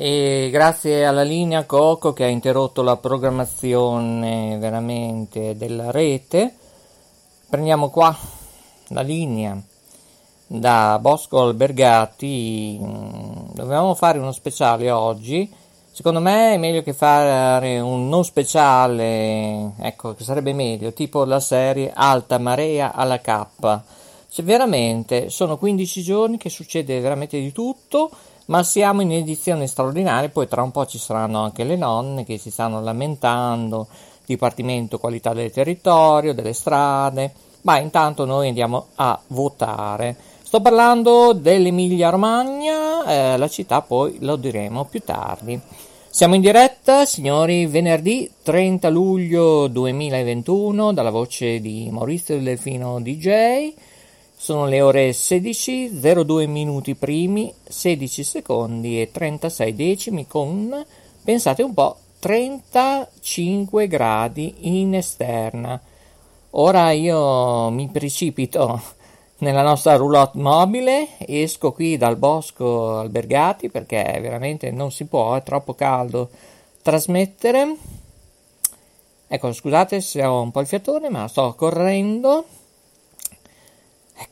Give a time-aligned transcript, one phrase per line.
[0.00, 6.54] E grazie alla linea Coco che ha interrotto la programmazione veramente della rete,
[7.48, 8.16] prendiamo qua
[8.90, 9.60] la linea
[10.46, 12.78] da Bosco Albergati.
[12.80, 15.52] Dovevamo fare uno speciale oggi.
[15.90, 21.40] Secondo me è meglio che fare un non speciale, ecco, che sarebbe meglio, tipo la
[21.40, 23.46] serie Alta Marea alla K.
[24.30, 28.10] Cioè, veramente sono 15 giorni che succede veramente di tutto
[28.48, 32.38] ma siamo in edizione straordinaria, poi tra un po' ci saranno anche le nonne che
[32.38, 33.88] si stanno lamentando,
[34.24, 37.32] Dipartimento Qualità del Territorio, delle strade,
[37.62, 40.16] ma intanto noi andiamo a votare.
[40.42, 45.60] Sto parlando dell'Emilia Romagna, eh, la città poi lo diremo più tardi.
[46.08, 53.74] Siamo in diretta, signori, venerdì 30 luglio 2021, dalla voce di Maurizio Delfino DJ.
[54.40, 60.86] Sono le ore 16, 02 minuti primi, 16 secondi e 36 decimi con,
[61.24, 65.78] pensate un po', 35 gradi in esterna.
[66.50, 68.80] Ora io mi precipito
[69.38, 75.42] nella nostra roulotte mobile, esco qui dal bosco albergati perché veramente non si può, è
[75.42, 76.30] troppo caldo
[76.80, 77.74] trasmettere.
[79.26, 82.44] Ecco, scusate se ho un po' il fiatone, ma sto correndo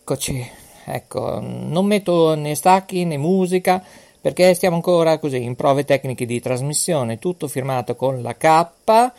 [0.09, 0.49] Eccoci,
[0.85, 3.83] ecco, non metto né stacchi né musica
[4.21, 9.13] perché stiamo ancora così in prove tecniche di trasmissione, tutto firmato con la K.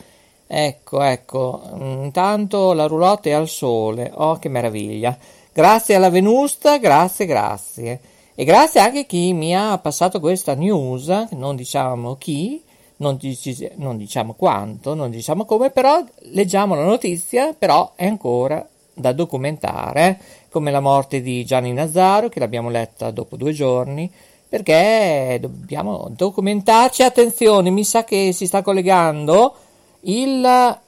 [0.47, 5.17] Ecco, ecco, intanto la roulotte è al sole, oh che meraviglia.
[5.51, 7.99] Grazie alla Venusta, grazie, grazie.
[8.33, 12.63] E grazie anche a chi mi ha passato questa news, non diciamo chi,
[12.97, 18.65] non, dici, non diciamo quanto, non diciamo come, però leggiamo la notizia, però è ancora
[18.97, 24.11] da documentare, come la morte di Gianni Nazzaro, che l'abbiamo letta dopo due giorni,
[24.49, 27.03] perché dobbiamo documentarci.
[27.03, 29.55] Attenzione, mi sa che si sta collegando
[30.01, 30.79] il...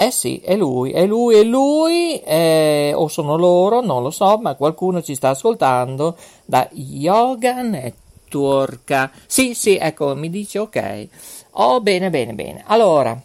[0.00, 4.38] Eh sì, è lui, è lui, è lui, eh, o sono loro, non lo so,
[4.40, 9.10] ma qualcuno ci sta ascoltando da Yoga Network.
[9.26, 11.08] Sì, sì, ecco, mi dice ok.
[11.54, 12.62] Oh, bene, bene, bene.
[12.66, 13.20] Allora,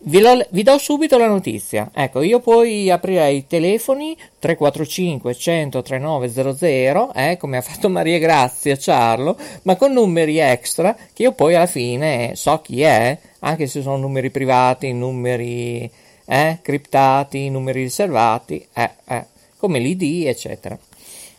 [0.00, 1.90] vi, lo, vi, do subito la notizia.
[1.92, 8.76] Ecco, io poi aprirei i telefoni 345 100 3900, eh, come ha fatto Maria Grazia
[8.76, 13.82] Ciarlo, ma con numeri extra che io poi alla fine so chi è, anche se
[13.82, 15.90] sono numeri privati, numeri
[16.24, 19.24] eh, criptati, numeri riservati, eh, eh,
[19.56, 20.78] come l'ID, eccetera.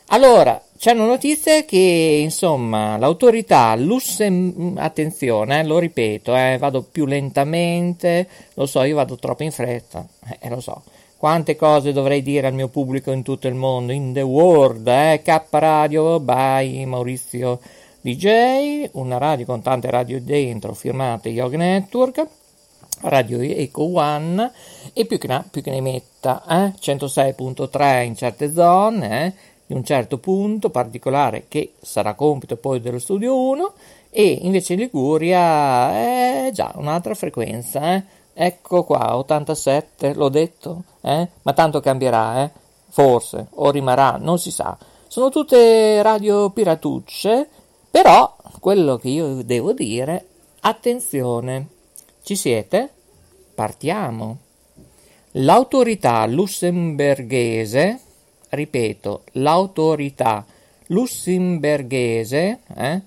[0.08, 4.76] Allora, c'hanno notizie che, insomma, l'autorità Lussem...
[4.78, 10.08] attenzione, eh, lo ripeto, eh, vado più lentamente, lo so, io vado troppo in fretta,
[10.40, 10.82] eh, lo so.
[11.18, 15.22] Quante cose dovrei dire al mio pubblico in tutto il mondo, in the world, eh,
[15.22, 17.60] K Radio by Maurizio
[18.00, 22.26] DJ, una radio con tante radio dentro, firmate Yoga Network,
[23.02, 24.52] Radio Eco One
[24.94, 29.34] e più che, ne, più che ne metta, eh, 106.3 in certe zone, eh,
[29.70, 33.74] di un certo punto particolare che sarà compito poi dello studio 1
[34.10, 38.04] e invece Liguria è già un'altra frequenza, eh?
[38.34, 41.28] ecco qua 87, l'ho detto, eh?
[41.44, 42.52] ma tanto cambierà, eh?
[42.90, 44.76] forse, o rimarrà, non si sa.
[45.08, 47.48] Sono tutte radio piratucce,
[47.92, 50.26] però quello che io devo dire,
[50.62, 51.68] attenzione,
[52.24, 52.90] ci siete?
[53.54, 54.38] Partiamo.
[55.34, 58.00] L'autorità lussemburghese
[58.50, 60.46] ripeto, l'autorità
[60.88, 63.02] lussemburghese, eh?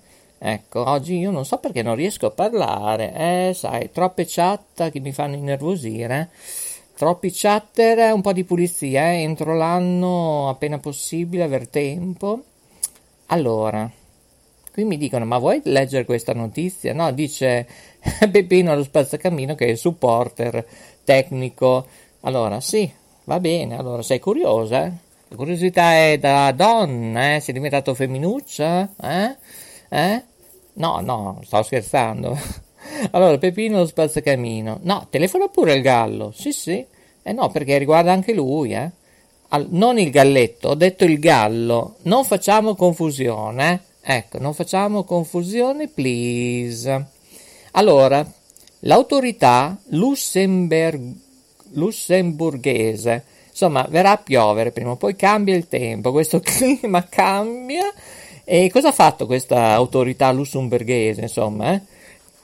[0.45, 4.99] Ecco, oggi io non so perché non riesco a parlare, eh, sai, troppe chat che
[4.99, 6.31] mi fanno innervosire,
[6.97, 12.43] troppi chatter, un po' di pulizia, eh, entro l'anno appena possibile, aver tempo.
[13.27, 13.89] Allora,
[14.73, 16.93] qui mi dicono, ma vuoi leggere questa notizia?
[16.93, 17.67] No, dice
[18.31, 20.67] Peppino allo spazzacamino che è il supporter
[21.05, 21.87] tecnico.
[22.23, 22.91] Allora, sì,
[23.25, 25.02] va bene, allora sei curiosa, eh?
[25.33, 27.41] La curiosità è da donna, eh?
[27.41, 28.87] Sei diventato femminuccia?
[29.03, 29.37] Eh?
[29.89, 30.23] Eh?
[30.75, 32.39] No, no, sto scherzando.
[33.13, 34.81] allora, Pepino lo spazzacamino.
[34.83, 36.33] No, telefona pure il gallo.
[36.33, 36.85] Sì, sì.
[37.23, 38.91] Eh no, perché riguarda anche lui, eh?
[39.49, 44.17] al, non il galletto, ho detto il gallo, non facciamo confusione, eh?
[44.17, 47.07] ecco, non facciamo confusione, please.
[47.71, 48.23] Allora,
[48.81, 51.17] l'autorità lussemburg-
[51.71, 57.93] lussemburghese, insomma, verrà a piovere prima o poi cambia il tempo, questo clima cambia.
[58.45, 61.75] E cosa ha fatto questa autorità lussemburghese, insomma?
[61.75, 61.81] Eh?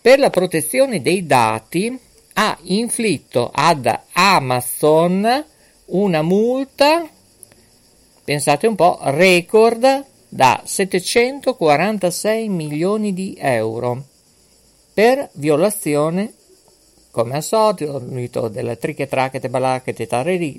[0.01, 1.99] Per la protezione dei dati
[2.35, 5.45] ha inflitto ad Amazon
[5.87, 7.09] una multa,
[8.23, 14.05] pensate un po', record da 746 milioni di euro
[14.93, 16.33] per violazione,
[17.11, 20.07] come al solito, della triche tracchete balacchete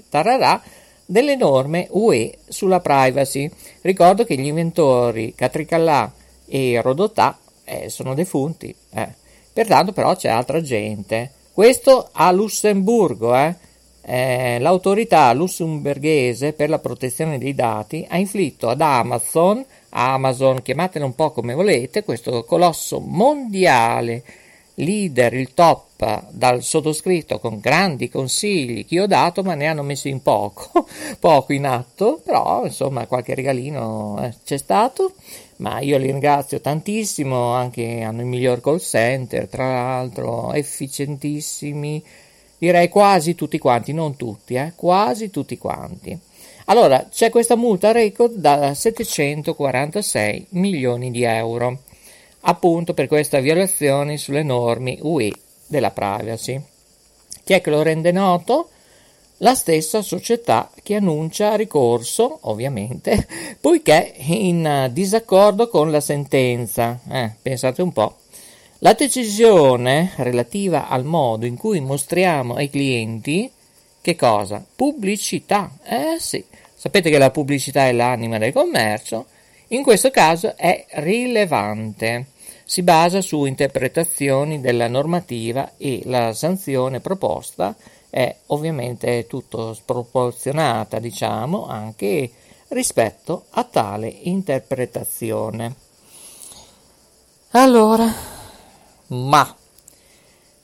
[0.09, 0.61] tararà,
[1.05, 3.49] delle norme UE sulla privacy.
[3.81, 6.11] Ricordo che gli inventori Catricallà
[6.45, 9.09] e Rodotà eh, sono defunti, eh.
[9.51, 13.53] pertanto però c'è altra gente questo a Lussemburgo, eh?
[14.01, 21.15] Eh, l'autorità lussemburghese per la protezione dei dati ha inflitto ad Amazon, Amazon chiamatelo un
[21.15, 24.23] po' come volete, questo colosso mondiale,
[24.83, 30.07] leader, il top dal sottoscritto con grandi consigli che ho dato, ma ne hanno messo
[30.07, 30.87] in poco,
[31.19, 35.13] poco in atto, però insomma qualche regalino eh, c'è stato
[35.59, 42.03] ma io li ringrazio tantissimo, anche hanno il miglior call center, tra l'altro efficientissimi,
[42.57, 46.17] direi quasi tutti quanti, non tutti, eh, quasi tutti quanti.
[46.65, 51.79] Allora, c'è questa multa record da 746 milioni di euro,
[52.41, 55.31] appunto per questa violazione sulle norme UE
[55.65, 56.59] della privacy.
[57.43, 58.69] Chi è che lo rende noto?
[59.41, 63.27] la stessa società che annuncia ricorso, ovviamente,
[63.59, 66.99] poiché in disaccordo con la sentenza.
[67.09, 68.17] Eh, pensate un po'.
[68.79, 73.51] La decisione relativa al modo in cui mostriamo ai clienti
[74.01, 74.63] che cosa?
[74.75, 75.71] Pubblicità.
[75.83, 76.43] Eh sì,
[76.75, 79.25] sapete che la pubblicità è l'anima del commercio.
[79.71, 82.31] In questo caso è rilevante.
[82.63, 87.75] Si basa su interpretazioni della normativa e la sanzione proposta
[88.09, 92.31] è ovviamente tutto sproporzionata, diciamo, anche
[92.69, 95.75] rispetto a tale interpretazione.
[97.51, 98.11] Allora,
[99.07, 99.55] ma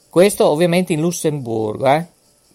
[0.10, 2.06] questo ovviamente in Lussemburgo, eh?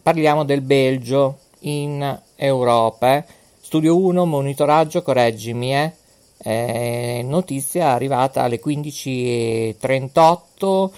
[0.03, 3.19] parliamo del Belgio in Europa.
[3.19, 3.25] Eh?
[3.61, 5.99] Studio 1, monitoraggio, correggimi, eh?
[6.43, 10.91] Eh, notizia arrivata alle 15.38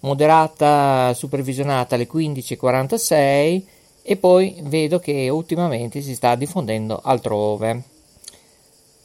[0.00, 3.62] moderata supervisionata alle 15.46
[4.02, 7.82] e poi vedo che ultimamente si sta diffondendo altrove.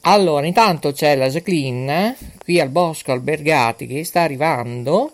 [0.02, 5.14] Allora, intanto c'è la Jacqueline qui al bosco albergati che sta arrivando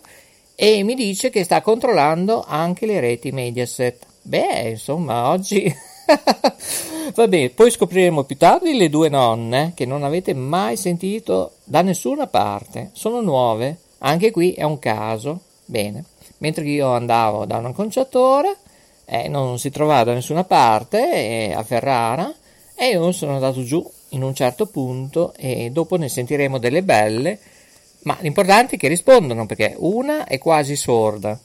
[0.56, 4.06] e mi dice che sta controllando anche le reti Mediaset.
[4.24, 5.74] Beh, insomma, oggi
[7.14, 11.82] va bene, poi scopriremo più tardi le due nonne che non avete mai sentito da
[11.82, 12.90] nessuna parte.
[12.94, 15.42] Sono nuove, anche qui è un caso.
[15.66, 16.04] Bene,
[16.40, 18.58] mentre io andavo da un acconciatore,
[19.06, 22.34] eh, non si trovava da nessuna parte eh, a Ferrara
[22.76, 27.40] e io sono andato giù in un certo punto e dopo ne sentiremo delle belle,
[28.04, 31.40] ma l'importante è che rispondono perché una è quasi sorda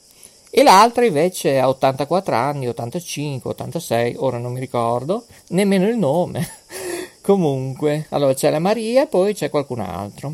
[0.57, 6.49] e l'altra invece ha 84 anni, 85, 86, ora non mi ricordo nemmeno il nome.
[7.21, 10.33] Comunque, allora c'è la Maria e poi c'è qualcun altro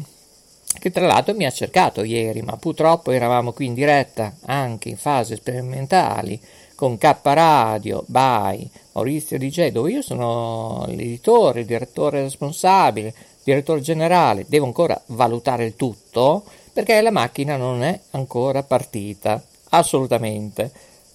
[0.79, 4.99] che tra l'altro mi ha cercato ieri, ma purtroppo eravamo qui in diretta anche in
[4.99, 6.39] fase sperimentali
[6.75, 14.45] con K Radio, by Maurizio DJ, dove io sono l'editore, il direttore responsabile, direttore generale,
[14.47, 20.71] devo ancora valutare il tutto perché la macchina non è ancora partita, assolutamente.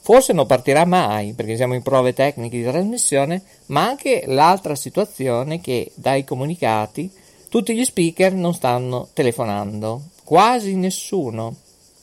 [0.05, 5.61] Forse non partirà mai perché siamo in prove tecniche di trasmissione, ma anche l'altra situazione
[5.61, 7.11] che dai comunicati
[7.49, 11.55] tutti gli speaker non stanno telefonando, quasi nessuno.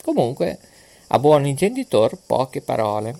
[0.03, 0.57] Comunque,
[1.07, 3.15] a buon intenditor, poche parole.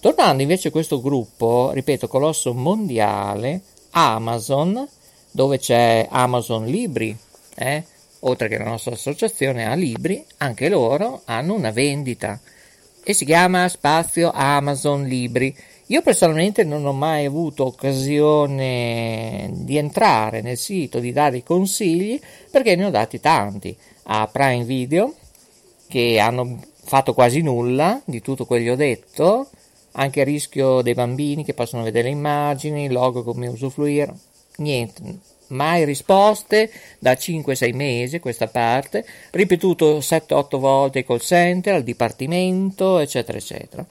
[0.00, 4.88] Tornando invece a questo gruppo, ripeto, colosso mondiale, Amazon,
[5.30, 7.16] dove c'è Amazon Libri,
[7.56, 7.84] eh?
[8.20, 12.40] oltre che la nostra associazione a Libri, anche loro hanno una vendita
[13.08, 15.56] e si chiama Spazio Amazon Libri.
[15.86, 22.20] Io personalmente non ho mai avuto occasione di entrare nel sito, di dare consigli,
[22.50, 23.76] perché ne ho dati tanti.
[24.08, 25.14] A Prime Video,
[25.86, 29.50] che hanno fatto quasi nulla di tutto quello che ho detto,
[29.92, 34.12] anche a rischio dei bambini che possono vedere le immagini, il logo come usufruire,
[34.56, 35.00] niente,
[35.48, 43.38] mai risposte da 5-6 mesi questa parte, ripetuto 7-8 volte col center, al dipartimento, eccetera,
[43.38, 43.86] eccetera.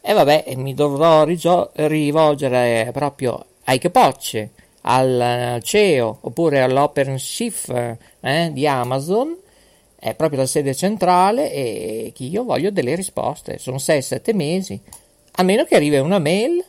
[0.00, 4.50] E vabbè, mi dovrò rigio- rivolgere proprio ai capocce,
[4.82, 9.36] al CEO oppure all'OpenShift eh, di Amazon,
[9.98, 13.56] è proprio la sede centrale e che io voglio delle risposte.
[13.56, 14.78] Sono 6-7 mesi,
[15.36, 16.62] a meno che arrivi una mail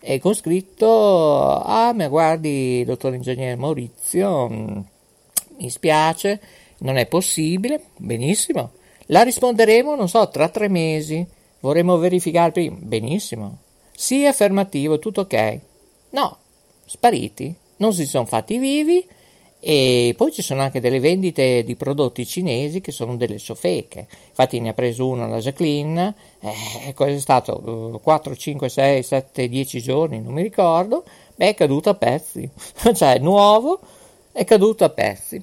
[0.00, 4.78] e con scritto ah ma guardi dottor ingegnere Maurizio mm,
[5.58, 6.40] mi spiace
[6.78, 7.86] non è possibile.
[7.96, 8.72] Benissimo.
[9.06, 11.26] La risponderemo non so tra tre mesi.
[11.60, 12.76] Vorremmo verificare prima.
[12.78, 13.58] Benissimo.
[13.92, 15.60] Sì affermativo tutto ok.
[16.10, 16.38] No
[16.84, 17.54] spariti.
[17.76, 19.04] Non si sono fatti vivi
[19.60, 24.06] e poi ci sono anche delle vendite di prodotti cinesi che sono delle sofeche.
[24.28, 27.98] Infatti ne ha preso uno la Jacqueline, eh, cosa è stato?
[28.02, 31.04] 4, 5, 6, 7, 10 giorni, non mi ricordo.
[31.34, 32.48] Beh, è caduto a pezzi.
[32.94, 33.80] cioè, nuovo,
[34.32, 35.42] è caduto a pezzi.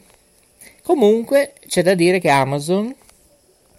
[0.81, 2.93] Comunque, c'è da dire che Amazon,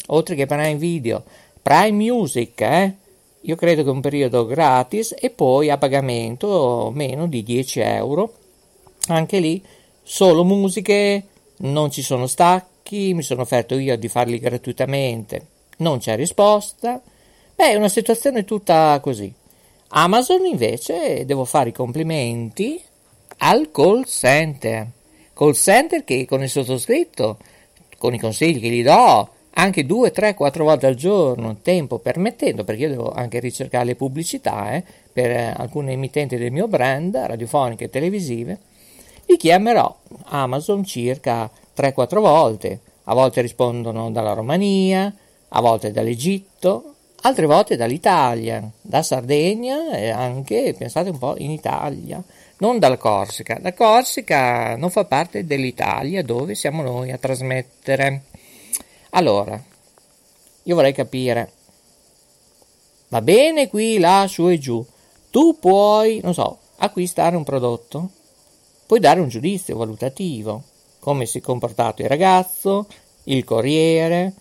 [0.08, 1.24] oltre che Prime Video,
[1.62, 2.94] Prime Music, eh,
[3.40, 8.34] io credo che è un periodo gratis e poi a pagamento meno di 10 euro.
[9.08, 9.62] Anche lì
[10.08, 11.24] solo musiche,
[11.58, 15.46] non ci sono stacchi, mi sono offerto io di farli gratuitamente,
[15.78, 17.02] non c'è risposta.
[17.56, 19.32] Beh, è una situazione tutta così.
[19.88, 22.80] Amazon invece devo fare i complimenti
[23.38, 24.86] al call center.
[25.34, 27.38] Call center che con il sottoscritto,
[27.98, 32.62] con i consigli che gli do, anche due, tre, quattro volte al giorno, tempo permettendo,
[32.62, 37.84] perché io devo anche ricercare le pubblicità eh, per alcune emittenti del mio brand, radiofoniche
[37.84, 38.60] e televisive,
[39.26, 39.94] li chiamerò
[40.26, 42.80] Amazon circa 3-4 volte.
[43.04, 45.14] A volte rispondono dalla Romania,
[45.48, 52.22] a volte dall'Egitto, altre volte dall'Italia, da Sardegna e anche, pensate un po', in Italia,
[52.58, 53.58] non dalla Corsica.
[53.60, 58.24] La Corsica non fa parte dell'Italia dove siamo noi a trasmettere.
[59.10, 59.60] Allora,
[60.62, 61.52] io vorrei capire,
[63.08, 64.84] va bene qui, là, su e giù,
[65.30, 68.10] tu puoi, non so, acquistare un prodotto,
[68.86, 70.62] puoi dare un giudizio valutativo,
[71.00, 72.86] come si è comportato il ragazzo,
[73.24, 74.32] il corriere,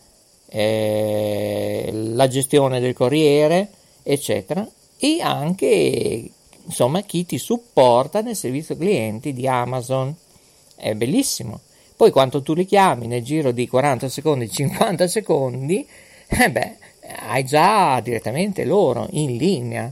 [0.48, 3.70] eh, la gestione del corriere,
[4.04, 6.30] eccetera, e anche
[6.64, 10.16] insomma chi ti supporta nel servizio clienti di Amazon.
[10.76, 11.62] È bellissimo.
[11.96, 15.88] Poi quando tu li chiami nel giro di 40 secondi, 50 secondi,
[16.28, 16.78] eh beh,
[17.28, 19.92] hai già direttamente loro in linea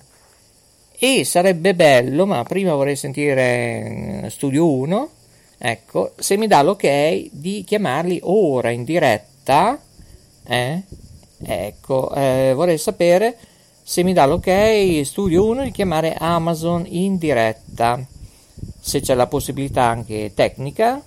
[1.06, 5.10] e sarebbe bello, ma prima vorrei sentire eh, Studio 1,
[5.58, 9.78] ecco, se mi dà l'ok di chiamarli ora in diretta,
[10.48, 10.82] eh?
[11.44, 13.36] ecco, eh, vorrei sapere
[13.84, 18.02] se mi dà l'ok Studio 1 di chiamare Amazon in diretta,
[18.80, 21.04] se c'è la possibilità anche tecnica,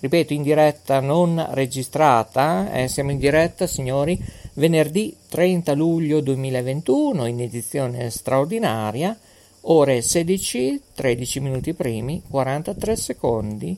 [0.00, 4.18] ripeto in diretta non registrata, eh, siamo in diretta signori,
[4.54, 9.16] venerdì 30 luglio 2021 in edizione straordinaria
[9.62, 13.76] ore 16, 13 minuti primi, 43 secondi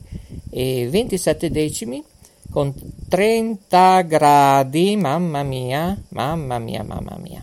[0.50, 2.02] e 27 decimi
[2.50, 2.74] con
[3.08, 7.42] 30 gradi, mamma mia, mamma mia, mamma mia.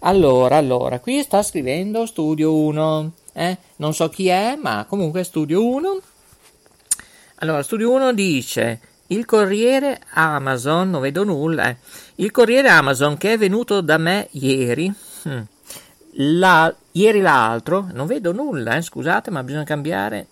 [0.00, 3.56] Allora, allora, qui sta scrivendo Studio 1, eh?
[3.76, 6.00] non so chi è, ma comunque Studio 1.
[7.36, 11.76] Allora, Studio 1 dice il corriere Amazon, non vedo nulla, eh.
[12.16, 14.92] il corriere Amazon che è venuto da me ieri.
[15.22, 15.46] Hm
[16.18, 20.28] la, ieri l'altro, non vedo nulla, eh, scusate, ma bisogna cambiare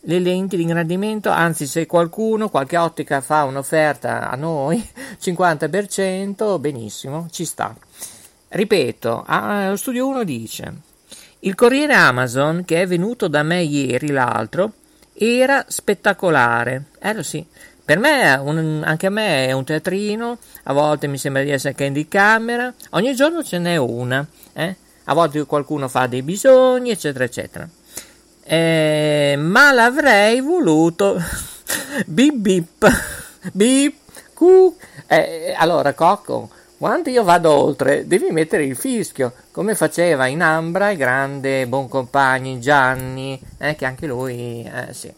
[0.00, 4.86] le lenti di ingrandimento, anzi se qualcuno, qualche ottica fa un'offerta a noi,
[5.20, 7.74] 50%, benissimo, ci sta.
[8.48, 10.72] Ripeto, lo studio 1 dice,
[11.40, 14.72] il corriere Amazon che è venuto da me ieri l'altro
[15.12, 17.44] era spettacolare, eh sì,
[17.84, 21.74] per me, un, anche a me è un teatrino, a volte mi sembra di essere
[21.74, 24.76] candy camera, ogni giorno ce n'è una, eh?
[25.06, 27.68] A volte qualcuno fa dei bisogni, eccetera, eccetera.
[28.42, 31.16] Eh, ma l'avrei voluto.
[32.06, 32.86] bip bip,
[33.52, 33.94] bip,
[34.34, 34.76] cu.
[35.06, 40.90] Eh, allora, Cocco, quando io vado oltre, devi mettere il fischio, come faceva in Ambra
[40.90, 45.12] il grande buon compagno Gianni, eh, che anche lui, eh, sì,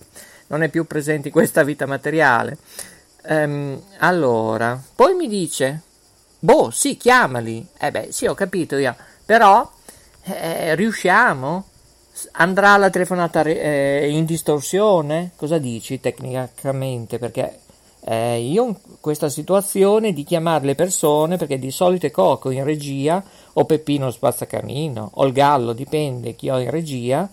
[0.49, 2.59] non è più presente in questa vita materiale.
[3.25, 5.83] Ehm, allora, poi mi dice,
[6.39, 7.67] boh, sì, chiamali.
[7.79, 9.69] Eh beh, sì, ho capito io, però
[10.29, 11.65] eh, riusciamo?
[12.33, 15.33] Andrà la telefonata eh, in distorsione?
[15.37, 17.19] Cosa dici tecnicamente?
[17.19, 17.61] Perché
[18.01, 22.65] eh, io in questa situazione di chiamare le persone, perché di solito è Coco in
[22.65, 27.29] regia, o Peppino spazzacamino, o il Gallo, dipende chi ho in regia,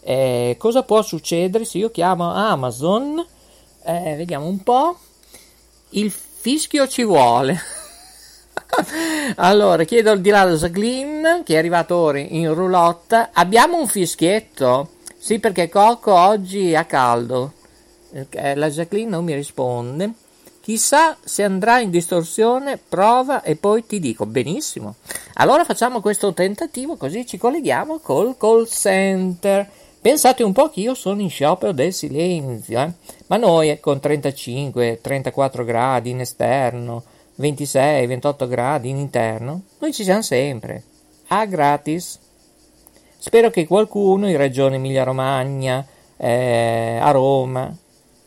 [0.00, 3.24] eh, cosa può succedere se io chiamo Amazon?
[3.82, 4.98] Eh, vediamo un po'.
[5.90, 7.58] Il fischio ci vuole.
[9.36, 13.28] allora, chiedo al di là Zaglin, che è arrivato ora in roulotte.
[13.32, 14.90] Abbiamo un fischietto?
[15.18, 17.52] Sì, perché Coco oggi ha caldo.
[18.12, 20.12] Eh, la Jacqueline non mi risponde.
[20.60, 24.26] Chissà se andrà in distorsione, prova e poi ti dico.
[24.26, 24.96] Benissimo.
[25.34, 29.68] Allora facciamo questo tentativo così ci colleghiamo col call center.
[30.00, 32.92] Pensate un po' che io sono in sciopero del silenzio, eh?
[33.26, 37.04] ma noi con 35-34 gradi in esterno,
[37.40, 40.82] 26-28 gradi in interno, noi ci siamo sempre,
[41.28, 42.18] a gratis.
[43.18, 47.74] Spero che qualcuno in regione Emilia-Romagna, eh, a Roma,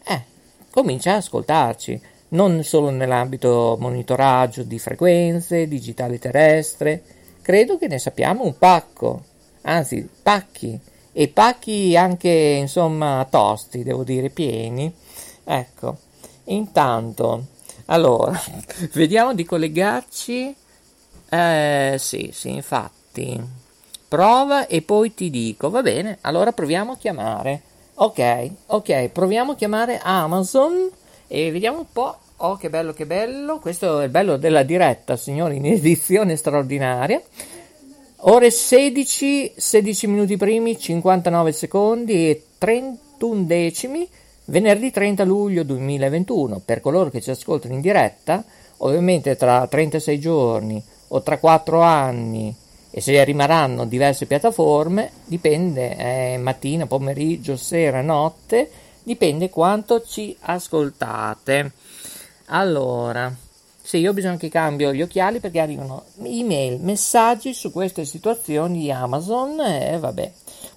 [0.06, 0.24] eh,
[0.72, 2.02] cominci a ascoltarci.
[2.30, 7.04] Non solo nell'ambito monitoraggio di frequenze, digitale terrestre,
[7.42, 9.24] credo che ne sappiamo un pacco,
[9.62, 10.80] anzi pacchi,
[11.12, 14.92] e pacchi anche insomma tosti, devo dire, pieni.
[15.44, 15.98] Ecco,
[16.46, 17.46] intanto,
[17.86, 18.40] allora,
[18.94, 20.56] vediamo di collegarci.
[21.30, 23.42] Eh, sì, sì, infatti.
[24.08, 27.62] Prova e poi ti dico, va bene, allora proviamo a chiamare.
[27.96, 30.90] Ok, ok, proviamo a chiamare Amazon
[31.28, 33.60] e vediamo un po' Oh, che bello, che bello.
[33.60, 37.22] Questo è il bello della diretta, signori, in edizione straordinaria.
[38.26, 44.06] Ore 16, 16 minuti primi, 59 secondi e 31 decimi,
[44.46, 46.62] venerdì 30 luglio 2021.
[46.64, 48.44] Per coloro che ci ascoltano in diretta,
[48.78, 52.56] ovviamente tra 36 giorni o tra 4 anni
[52.96, 58.70] e se rimarranno diverse piattaforme, dipende, eh, mattina, pomeriggio, sera, notte,
[59.02, 61.72] dipende quanto ci ascoltate.
[62.48, 63.36] Allora,
[63.82, 68.82] sì, io ho bisogno che cambio gli occhiali perché arrivano email, messaggi su queste situazioni
[68.82, 70.32] di Amazon e vabbè,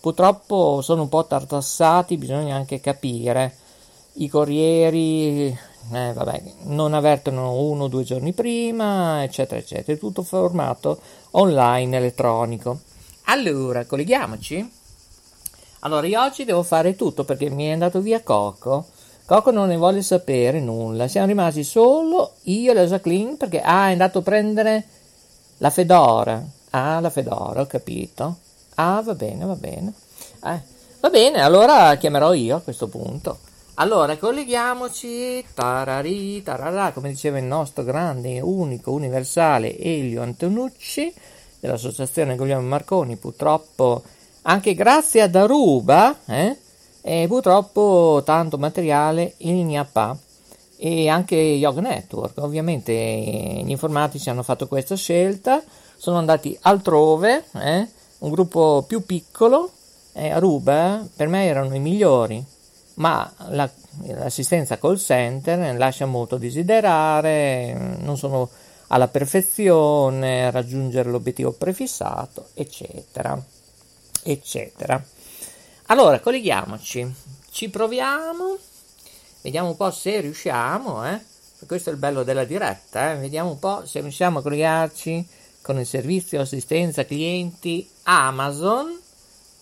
[0.07, 3.57] purtroppo sono un po' tartassati, bisogna anche capire.
[4.19, 9.97] I corrieri, eh, vabbè, non avvertono uno o due giorni prima, eccetera, eccetera.
[9.97, 11.01] È tutto formato
[11.33, 12.79] online elettronico.
[13.25, 14.71] Allora, colleghiamoci.
[15.81, 18.87] Allora, io oggi devo fare tutto perché mi è andato via Coco
[19.25, 21.09] Coco non ne vuole sapere nulla.
[21.09, 24.85] Siamo rimasti solo io e la Jacqueline perché ah, è andato a prendere
[25.57, 26.41] la Fedora.
[26.71, 28.46] Ah, la Fedora, ho capito.
[28.77, 29.93] Ah, va bene, va bene.
[30.45, 30.61] Eh,
[31.01, 33.39] va bene, allora chiamerò io a questo punto.
[33.75, 41.13] Allora, colleghiamoci, tarari, tararà, come diceva il nostro grande, unico, universale Elio Antonucci
[41.61, 44.03] dell'associazione Guglielmo Marconi, purtroppo
[44.43, 46.57] anche grazie ad Aruba, eh,
[47.03, 50.19] e purtroppo tanto materiale in IAPA
[50.77, 52.39] e anche Yoga Network.
[52.39, 55.63] Ovviamente gli informatici hanno fatto questa scelta,
[55.97, 57.89] sono andati altrove, eh?
[58.19, 59.71] Un gruppo più piccolo,
[60.13, 62.43] eh, Aruba per me erano i migliori,
[62.95, 63.69] ma la,
[64.07, 68.49] l'assistenza call center lascia molto desiderare, non sono
[68.89, 73.41] alla perfezione, raggiungere l'obiettivo prefissato, eccetera,
[74.23, 75.03] eccetera.
[75.87, 77.15] Allora, colleghiamoci,
[77.51, 78.57] ci proviamo,
[79.43, 81.21] vediamo un po' se riusciamo, eh?
[81.67, 83.17] questo è il bello della diretta, eh?
[83.17, 85.27] vediamo un po' se riusciamo a collegarci
[85.67, 88.97] con il servizio assistenza clienti Amazon.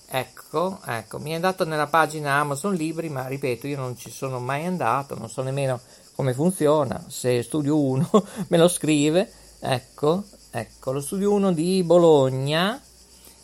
[0.07, 4.39] Ecco, ecco, mi è andato nella pagina Amazon Libri, ma ripeto, io non ci sono
[4.39, 5.81] mai andato, non so nemmeno
[6.15, 8.11] come funziona, se Studio 1
[8.49, 12.79] me lo scrive, ecco, ecco, lo Studio 1 di Bologna,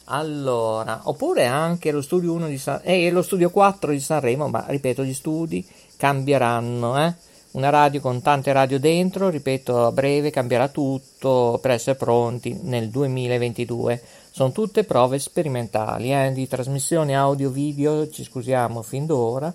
[0.05, 4.49] allora, oppure anche lo studio 1 di San e eh, lo studio 4 di Sanremo,
[4.49, 7.15] ma ripeto, gli studi cambieranno, eh?
[7.53, 12.91] Una radio con tante radio dentro, ripeto, a breve cambierà tutto per essere pronti nel
[12.91, 14.01] 2022.
[14.31, 19.53] Sono tutte prove sperimentali eh, di trasmissione audio-video, ci scusiamo fin d'ora,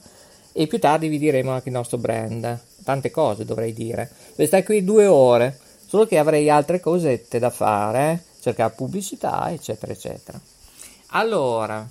[0.51, 2.59] e più tardi vi diremo anche il nostro brand.
[2.83, 4.11] Tante cose dovrei dire.
[4.35, 8.11] Per stare qui due ore, solo che avrei altre cosette da fare.
[8.11, 8.33] Eh?
[8.45, 10.39] cercare pubblicità, eccetera, eccetera.
[11.07, 11.87] Allora,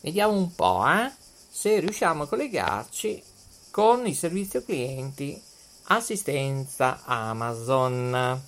[0.00, 1.12] vediamo un po' eh,
[1.50, 3.22] se riusciamo a collegarci
[3.76, 5.38] con il servizio clienti
[5.88, 8.40] assistenza Amazon.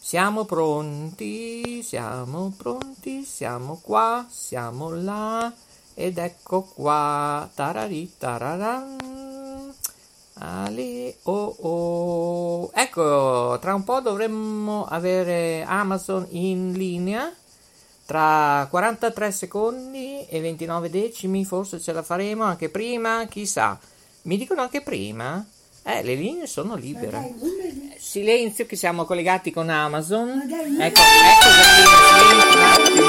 [0.00, 5.52] Siamo pronti, siamo pronti, siamo qua, siamo là
[5.92, 7.46] ed ecco qua.
[7.54, 9.74] Tarari, tararan.
[10.38, 12.70] Ali, oh, oh.
[12.72, 17.30] Ecco, tra un po' dovremmo avere Amazon in linea.
[18.06, 23.78] Tra 43 secondi e 29 decimi, forse ce la faremo anche prima, chissà.
[24.22, 25.42] Mi dicono anche prima?
[25.82, 27.34] Eh, le linee sono libere.
[27.98, 30.28] Silenzio che siamo collegati con Amazon.
[30.30, 31.48] Ecco, ecco
[31.80, 33.06] silenzio un attimo.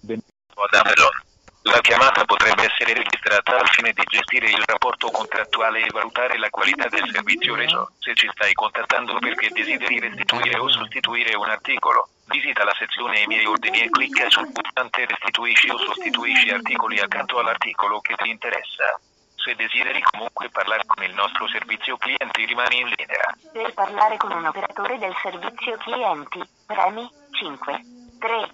[0.00, 1.31] Benvenuto ad Amazon.
[1.64, 6.50] La chiamata potrebbe essere registrata al fine di gestire il rapporto contrattuale e valutare la
[6.50, 7.92] qualità del servizio reso.
[8.00, 13.26] Se ci stai contattando perché desideri restituire o sostituire un articolo, visita la sezione I
[13.28, 18.98] miei ordini e clicca sul pulsante Restituisci o sostituisci articoli accanto all'articolo che ti interessa.
[19.36, 23.36] Se desideri comunque parlare con il nostro servizio clienti rimani in linea.
[23.52, 27.80] Per parlare con un operatore del servizio clienti, premi 5,
[28.18, 28.50] 3,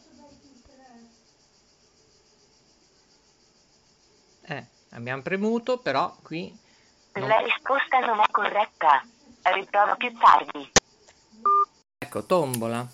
[4.50, 6.52] Eh, abbiamo premuto, però qui...
[7.14, 9.04] non- La risposta non è corretta.
[9.42, 10.70] Riprova più tardi.
[11.98, 12.86] Ecco, tombola.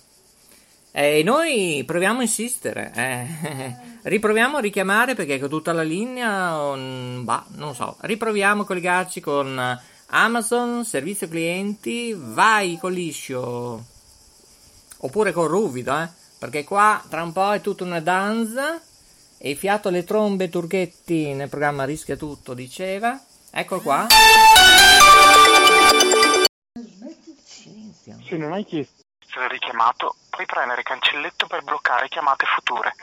[0.91, 2.91] E noi proviamo a insistere.
[2.95, 3.93] eh.
[4.09, 7.97] Riproviamo a richiamare perché con tutta la linea, mm, bah, non so.
[8.01, 13.83] Riproviamo a collegarci con Amazon, servizio clienti, vai con liscio.
[14.99, 16.07] Oppure con ruvido, eh.
[16.39, 18.81] Perché qua tra un po' è tutta una danza.
[19.45, 23.23] E fiato alle trombe Turchetti nel programma Rischia Tutto diceva.
[23.51, 24.07] Ecco qua.
[28.23, 32.95] Se non hai chiesto essere richiamato, puoi premere cancelletto per bloccare chiamate future.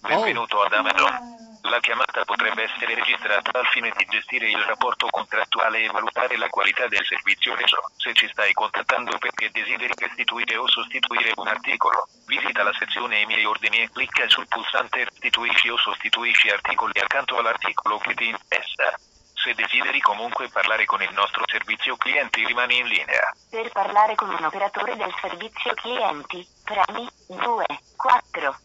[0.00, 1.60] Benvenuto ad Amazon.
[1.62, 6.48] La chiamata potrebbe essere registrata al fine di gestire il rapporto contrattuale e valutare la
[6.48, 7.82] qualità del servizio reso.
[7.98, 13.26] Se ci stai contattando perché desideri restituire o sostituire un articolo, visita la sezione I
[13.26, 18.98] miei ordini e clicca sul pulsante Restituisci o sostituisci articoli accanto all'articolo che ti interessa.
[19.34, 23.32] Se desideri comunque parlare con il nostro servizio clienti rimani in linea.
[23.50, 28.56] Per parlare con un operatore del servizio clienti, premi 2, 4.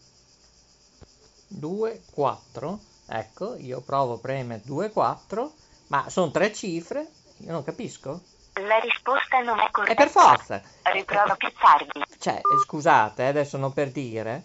[1.56, 2.78] 2, 4.
[3.08, 5.52] Ecco, io provo a premere 2, 4.
[5.88, 7.08] Ma sono tre cifre?
[7.38, 8.20] Io non capisco.
[8.54, 9.92] La risposta non è corretta.
[9.92, 10.62] E per forza.
[10.82, 12.02] Riprova più tardi.
[12.18, 14.44] Cioè, scusate, eh, adesso non per dire.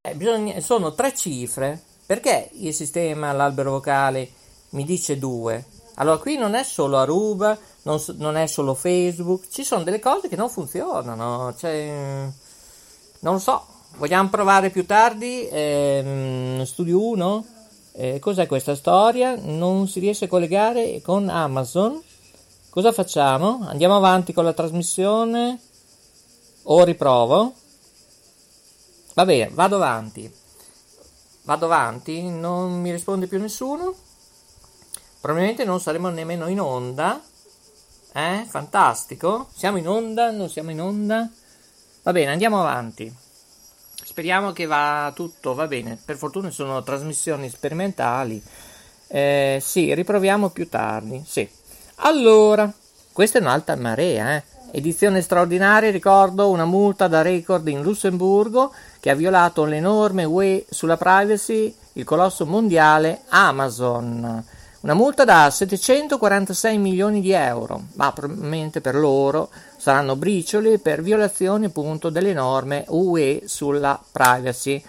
[0.00, 1.82] Eh, bisogna- sono tre cifre.
[2.06, 4.30] Perché il sistema, l'albero vocale,
[4.70, 5.64] mi dice 2?
[5.96, 10.28] Allora, qui non è solo Aruba, non, non è solo Facebook, ci sono delle cose
[10.28, 11.54] che non funzionano.
[11.54, 12.26] Cioè,
[13.20, 13.66] non lo so.
[13.98, 15.48] Vogliamo provare più tardi?
[15.50, 17.46] Ehm, studio 1?
[17.94, 19.34] Eh, cos'è questa storia?
[19.34, 22.00] Non si riesce a collegare con Amazon.
[22.70, 23.66] Cosa facciamo?
[23.66, 25.58] Andiamo avanti con la trasmissione
[26.62, 27.54] o riprovo?
[29.14, 30.32] Va bene, vado avanti.
[31.42, 33.92] Vado avanti, non mi risponde più nessuno.
[35.20, 37.20] Probabilmente non saremo nemmeno in onda.
[38.12, 38.46] Eh?
[38.48, 39.48] Fantastico.
[39.52, 40.30] Siamo in onda?
[40.30, 41.28] Non siamo in onda?
[42.04, 43.26] Va bene, andiamo avanti.
[44.18, 45.96] Speriamo che va tutto, va bene.
[46.04, 48.42] Per fortuna sono trasmissioni sperimentali.
[49.06, 51.22] Eh, sì, riproviamo più tardi.
[51.24, 51.48] Sì.
[51.98, 52.68] Allora,
[53.12, 54.42] questa è un'alta marea, eh.
[54.72, 60.66] Edizione straordinaria, ricordo, una multa da record in Lussemburgo che ha violato le norme UE
[60.68, 64.44] sulla privacy, il colosso mondiale Amazon.
[64.80, 71.66] Una multa da 746 milioni di euro, ma probabilmente per loro saranno bricioli per violazione
[71.66, 74.80] appunto delle norme UE sulla privacy.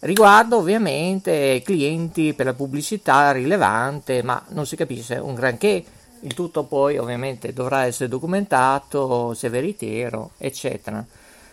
[0.00, 5.84] Riguardo ovviamente clienti per la pubblicità rilevante, ma non si capisce un granché.
[6.20, 11.02] Il tutto poi ovviamente dovrà essere documentato, se veritiero, eccetera.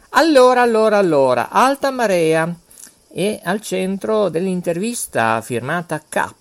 [0.10, 2.54] Allora, allora, allora, alta marea
[3.10, 6.34] e al centro dell'intervista firmata K.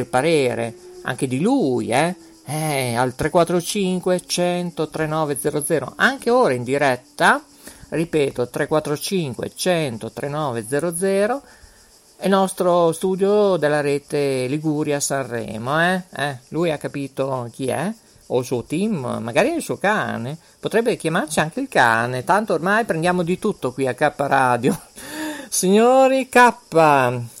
[0.00, 2.14] il parere anche di lui eh?
[2.46, 7.42] Eh, al 345 100 3900 anche ora in diretta
[7.88, 11.42] ripeto 345 100 3900
[12.16, 16.02] è nostro studio della rete Liguria Sanremo eh?
[16.14, 17.92] Eh, lui ha capito chi è
[18.26, 22.84] o il suo team, magari il suo cane, potrebbe chiamarci anche il cane, tanto ormai
[22.84, 24.78] prendiamo di tutto qui a K Radio.
[25.48, 26.54] Signori K,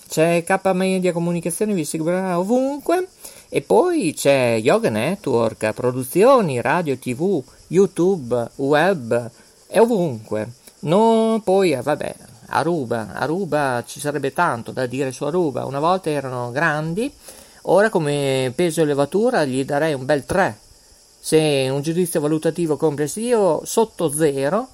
[0.08, 3.08] c'è K Media Comunicazione, vi seguirà ovunque.
[3.48, 9.30] E poi c'è Yoga Network, produzioni, radio, tv, YouTube, web
[9.68, 10.52] e ovunque.
[10.80, 12.14] No, poi, eh, vabbè,
[12.46, 15.66] Aruba, Aruba ci sarebbe tanto da dire su Aruba.
[15.66, 17.12] Una volta erano grandi,
[17.62, 20.58] ora come peso e levatura gli darei un bel 3.
[21.24, 24.68] Se un giudizio valutativo complessivo sotto 0,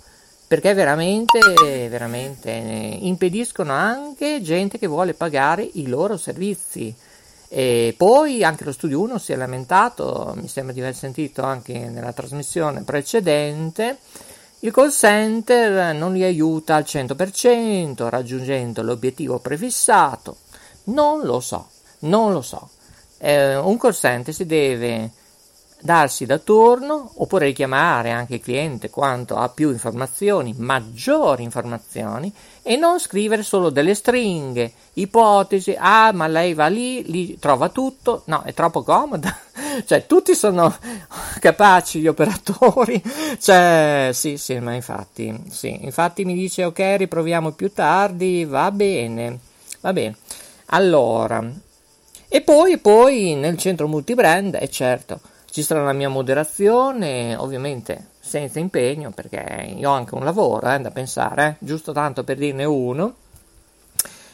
[0.49, 1.39] perché veramente,
[1.89, 6.93] veramente impediscono anche gente che vuole pagare i loro servizi.
[7.47, 11.89] E poi anche lo Studio 1 si è lamentato, mi sembra di aver sentito anche
[11.89, 13.99] nella trasmissione precedente,
[14.59, 20.39] il call center non li aiuta al 100% raggiungendo l'obiettivo prefissato.
[20.87, 21.69] Non lo so,
[22.01, 22.71] non lo so.
[23.19, 25.13] Eh, un call center si deve
[25.81, 32.77] darsi da turno oppure richiamare anche il cliente quanto ha più informazioni, maggiori informazioni e
[32.77, 38.43] non scrivere solo delle stringhe, ipotesi, ah ma lei va lì, lì trova tutto, no
[38.43, 39.35] è troppo comoda,
[39.87, 40.75] cioè tutti sono
[41.41, 43.03] capaci gli operatori,
[43.41, 49.39] cioè sì sì ma infatti, sì, infatti mi dice ok riproviamo più tardi, va bene,
[49.81, 50.17] va bene,
[50.67, 51.43] allora,
[52.29, 58.59] e poi, poi nel centro multibrand, è certo, ci sarà la mia moderazione, ovviamente senza
[58.59, 62.65] impegno, perché io ho anche un lavoro eh, da pensare, eh, giusto tanto per dirne
[62.65, 63.15] uno.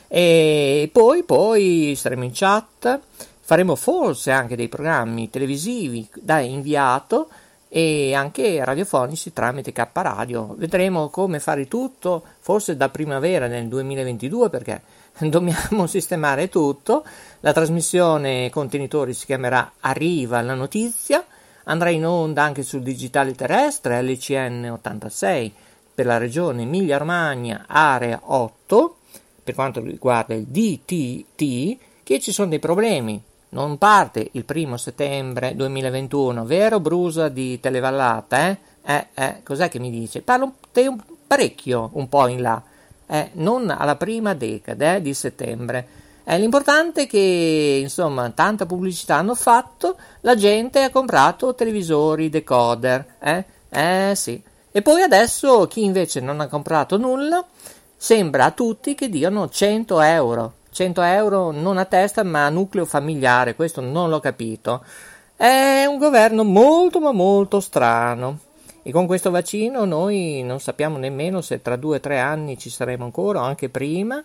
[0.09, 3.01] E poi, poi saremo in chat,
[3.41, 7.29] faremo forse anche dei programmi televisivi da inviato
[7.69, 10.55] e anche radiofonici tramite K Radio.
[10.57, 14.83] Vedremo come fare tutto, forse da primavera del 2022 perché
[15.31, 17.05] dobbiamo sistemare tutto.
[17.41, 21.25] La trasmissione contenitori si chiamerà Arriva la notizia,
[21.65, 25.55] andrà in onda anche sul digitale terrestre LCN 86
[25.95, 28.97] per la regione Emilia-Romagna, area 8,
[29.43, 33.23] per quanto riguarda il DTT, che ci sono dei problemi.
[33.49, 38.49] Non parte il primo settembre 2021, vero Brusa di Televallata?
[38.49, 38.59] Eh?
[38.83, 40.21] Eh, eh, cos'è che mi dice?
[40.21, 40.57] Parlo
[41.27, 42.63] parecchio un po' in là
[43.07, 45.87] eh, non alla prima decade eh, di settembre.
[46.25, 53.15] Eh, l'importante è che, insomma, tanta pubblicità hanno fatto, la gente ha comprato televisori, decoder,
[53.21, 53.45] eh?
[53.69, 54.43] Eh sì.
[54.73, 57.45] E poi adesso chi invece non ha comprato nulla,
[57.97, 60.53] sembra a tutti che diano 100 euro.
[60.71, 64.85] 100 euro non a testa ma a nucleo familiare, questo non l'ho capito.
[65.35, 68.41] È un governo molto ma molto strano.
[68.87, 72.71] E con questo vaccino noi non sappiamo nemmeno se tra due o tre anni ci
[72.71, 74.23] saremo ancora o anche prima.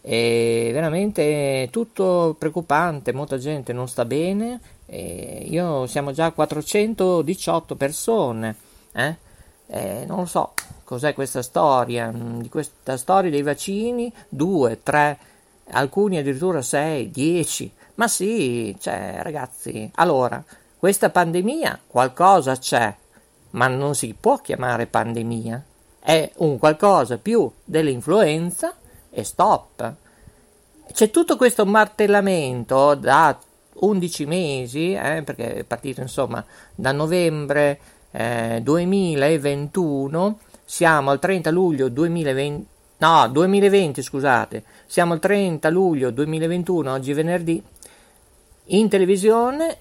[0.00, 4.60] È veramente tutto preoccupante, molta gente non sta bene.
[4.88, 8.56] Io siamo già 418 persone.
[8.90, 9.16] Eh?
[9.68, 15.18] Eh, non lo so cos'è questa storia, di questa storia dei vaccini, due, tre,
[15.70, 17.70] alcuni addirittura sei, dieci.
[17.94, 20.42] Ma sì, cioè, ragazzi, allora,
[20.76, 22.92] questa pandemia qualcosa c'è,
[23.50, 25.64] ma non si può chiamare pandemia,
[26.00, 28.74] è un qualcosa più dell'influenza
[29.10, 29.94] e stop.
[30.92, 33.38] C'è tutto questo martellamento da
[33.74, 37.78] 11 mesi, eh, perché è partito insomma da novembre
[38.10, 42.66] eh, 2021, siamo al 30 luglio 2020,
[42.98, 47.62] no 2020 scusate, siamo al 30 luglio 2021, oggi venerdì,
[48.66, 49.76] in televisione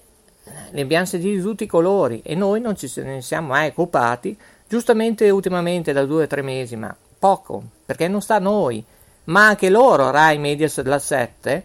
[0.71, 4.37] ne abbiamo sentiti di tutti i colori e noi non ci ne siamo mai occupati,
[4.67, 8.83] giustamente ultimamente da due o tre mesi, ma poco, perché non sta a noi,
[9.25, 11.63] ma anche loro, Rai Media la 7,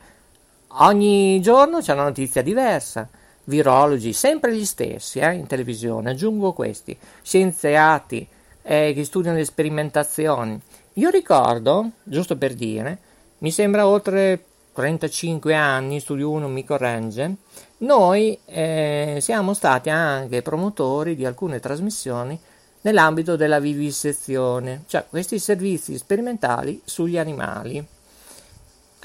[0.79, 3.09] ogni giorno c'è una notizia diversa.
[3.47, 8.27] Virologi, sempre gli stessi eh, in televisione, aggiungo questi, scienziati
[8.63, 10.59] eh, che studiano le sperimentazioni.
[10.95, 12.99] Io ricordo, giusto per dire,
[13.39, 14.43] mi sembra oltre
[14.75, 17.37] 35 anni, Studio 1 mi corregge,
[17.79, 22.39] noi eh, siamo stati anche promotori di alcune trasmissioni
[22.83, 27.83] nell'ambito della vivisezione, cioè questi servizi sperimentali sugli animali.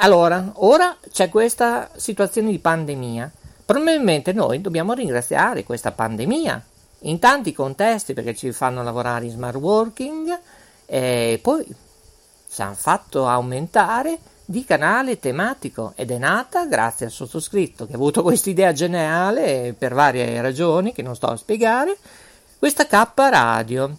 [0.01, 3.31] Allora, ora c'è questa situazione di pandemia.
[3.65, 6.65] Probabilmente noi dobbiamo ringraziare questa pandemia
[7.03, 10.39] in tanti contesti perché ci fanno lavorare in smart working
[10.85, 11.65] e poi
[12.51, 14.17] ci hanno fatto aumentare
[14.49, 19.75] di canale tematico ed è nata grazie al sottoscritto che ha avuto questa idea geniale
[19.77, 21.95] per varie ragioni che non sto a spiegare,
[22.57, 23.95] questa K Radio.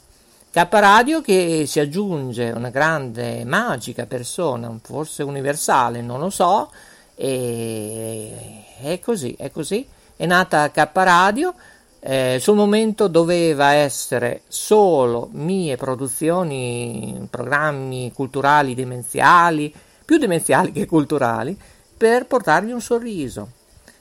[0.51, 6.73] K Radio che si aggiunge una grande, magica persona, forse universale, non lo so,
[7.15, 9.87] e è così, è così.
[10.17, 11.55] È nata K Radio
[12.03, 19.71] Eh, sul momento doveva essere solo mie produzioni, programmi culturali demenziali,
[20.11, 21.57] più demenziali che culturali,
[21.97, 23.49] per portarvi un sorriso.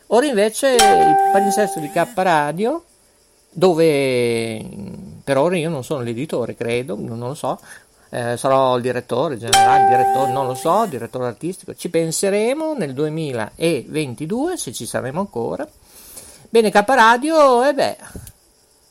[0.08, 2.84] Ora invece il palinsesto di K Radio,
[3.52, 4.66] dove
[5.24, 7.60] per ora io non sono l'editore, credo, non lo so,
[8.10, 14.58] eh, sarò il direttore generale, direttore, non lo so, direttore artistico, ci penseremo nel 2022
[14.58, 15.68] se ci saremo ancora.
[16.50, 17.98] Bene, K Radio, eh beh,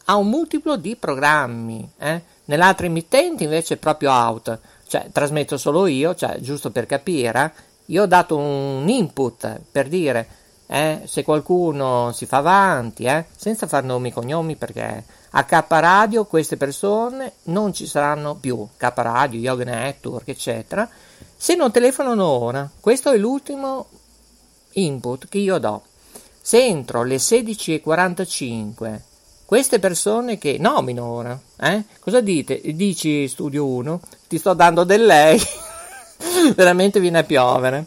[0.04, 2.22] ha un multiplo di programmi, eh?
[2.44, 4.56] nell'altra emittente invece è proprio out,
[4.88, 7.52] cioè trasmetto solo io, cioè giusto per capire,
[7.86, 10.26] io ho dato un input per dire
[10.66, 15.64] eh, se qualcuno si fa avanti, eh, senza far nomi e cognomi perché a K
[15.68, 20.88] Radio queste persone non ci saranno più, K Radio, Yoga Network, eccetera,
[21.36, 22.68] se non telefonano ora.
[22.80, 23.86] Questo è l'ultimo
[24.72, 25.82] input che io do.
[26.40, 29.00] Se entro le 16.45
[29.48, 31.84] queste persone che nomino ora, eh?
[32.00, 32.60] cosa dite?
[32.74, 35.40] Dici Studio 1, ti sto dando del lei,
[36.54, 37.86] veramente viene a piovere.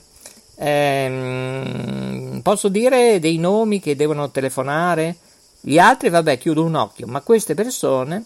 [0.56, 5.18] Ehm, posso dire dei nomi che devono telefonare?
[5.60, 8.26] Gli altri, vabbè, chiudo un occhio, ma queste persone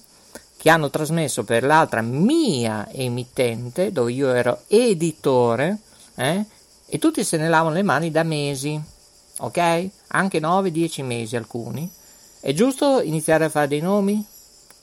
[0.56, 5.80] che hanno trasmesso per l'altra mia emittente, dove io ero editore,
[6.16, 6.46] eh,
[6.86, 8.82] e tutti se ne lavano le mani da mesi,
[9.40, 9.90] ok?
[10.08, 11.92] Anche 9-10 mesi alcuni.
[12.46, 14.24] È giusto iniziare a fare dei nomi?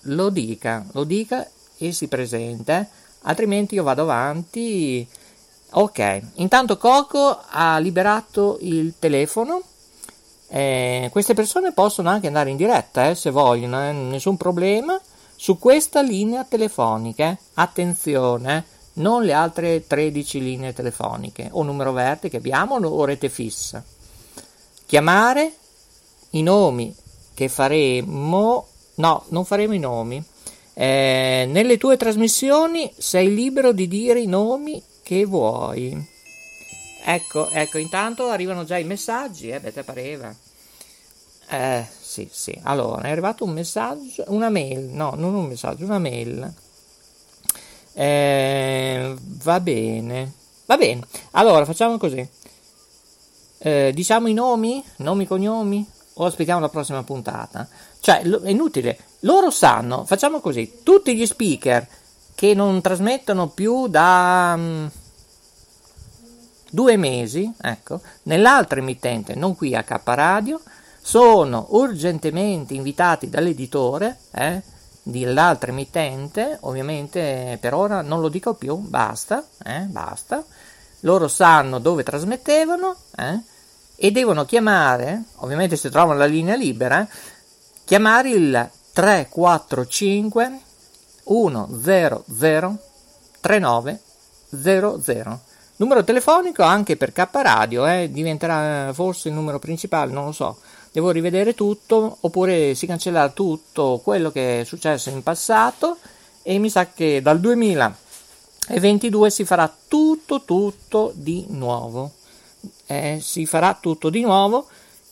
[0.06, 1.48] Lo dica, lo dica
[1.78, 2.86] e si presenta, eh?
[3.20, 5.06] altrimenti io vado avanti.
[5.74, 9.62] Ok, intanto Coco ha liberato il telefono
[10.48, 15.00] eh, queste persone possono anche andare in diretta eh, se vogliono, eh, nessun problema,
[15.36, 17.30] su questa linea telefonica.
[17.30, 17.38] Eh.
[17.54, 23.84] Attenzione, non le altre 13 linee telefoniche o numero verde che abbiamo o rete fissa.
[24.84, 25.52] Chiamare
[26.30, 26.92] i nomi
[27.34, 28.66] che faremo,
[28.96, 30.22] no, non faremo i nomi.
[30.74, 36.10] Eh, nelle tue trasmissioni sei libero di dire i nomi che vuoi.
[37.04, 40.34] Ecco, ecco, intanto arrivano già i messaggi, eh, beh, te pareva.
[41.48, 42.58] Eh, sì, sì.
[42.62, 46.54] Allora, è arrivato un messaggio, una mail, no, non un messaggio, una mail.
[47.94, 50.32] Eh, va bene,
[50.66, 51.06] va bene.
[51.32, 52.26] Allora, facciamo così.
[53.58, 57.66] Eh, diciamo i nomi, nomi, cognomi, o aspettiamo la prossima puntata?
[58.00, 58.98] Cioè, è inutile.
[59.20, 61.86] Loro sanno, facciamo così, tutti gli speaker
[62.34, 64.54] che non trasmettono più da...
[64.56, 64.90] Um,
[66.72, 70.58] due mesi, ecco, nell'altra emittente, non qui a K Radio,
[71.02, 74.62] sono urgentemente invitati dall'editore eh,
[75.02, 80.42] dell'altra emittente, ovviamente per ora non lo dico più, basta, eh, basta.
[81.00, 83.40] Loro sanno dove trasmettevano eh,
[83.96, 87.06] e devono chiamare, ovviamente se trovano la linea libera,
[87.84, 90.60] chiamare il 345
[91.24, 92.24] 100
[93.40, 95.50] 3900
[95.82, 100.58] Numero telefonico anche per K Radio, eh, diventerà forse il numero principale, non lo so.
[100.92, 105.96] Devo rivedere tutto oppure si cancellerà tutto quello che è successo in passato
[106.42, 112.12] e mi sa che dal 2022 si farà tutto tutto di nuovo.
[112.86, 114.66] Eh, si farà tutto di nuovo.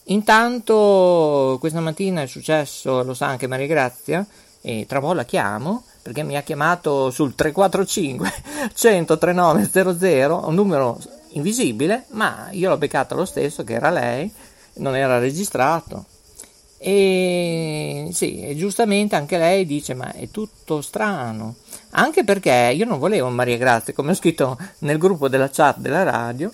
[0.05, 4.27] Intanto questa mattina è successo, lo sa anche Maria Grazia,
[4.61, 8.33] e tra poco la chiamo perché mi ha chiamato sul 345
[8.75, 10.99] 139 00, un numero
[11.33, 14.33] invisibile, ma io l'ho beccato lo stesso che era lei,
[14.75, 16.05] non era registrato.
[16.79, 21.57] E sì, e giustamente anche lei dice: Ma è tutto strano.
[21.91, 26.05] Anche perché io non volevo Maria Grazia, come ho scritto nel gruppo della chat della
[26.05, 26.51] radio,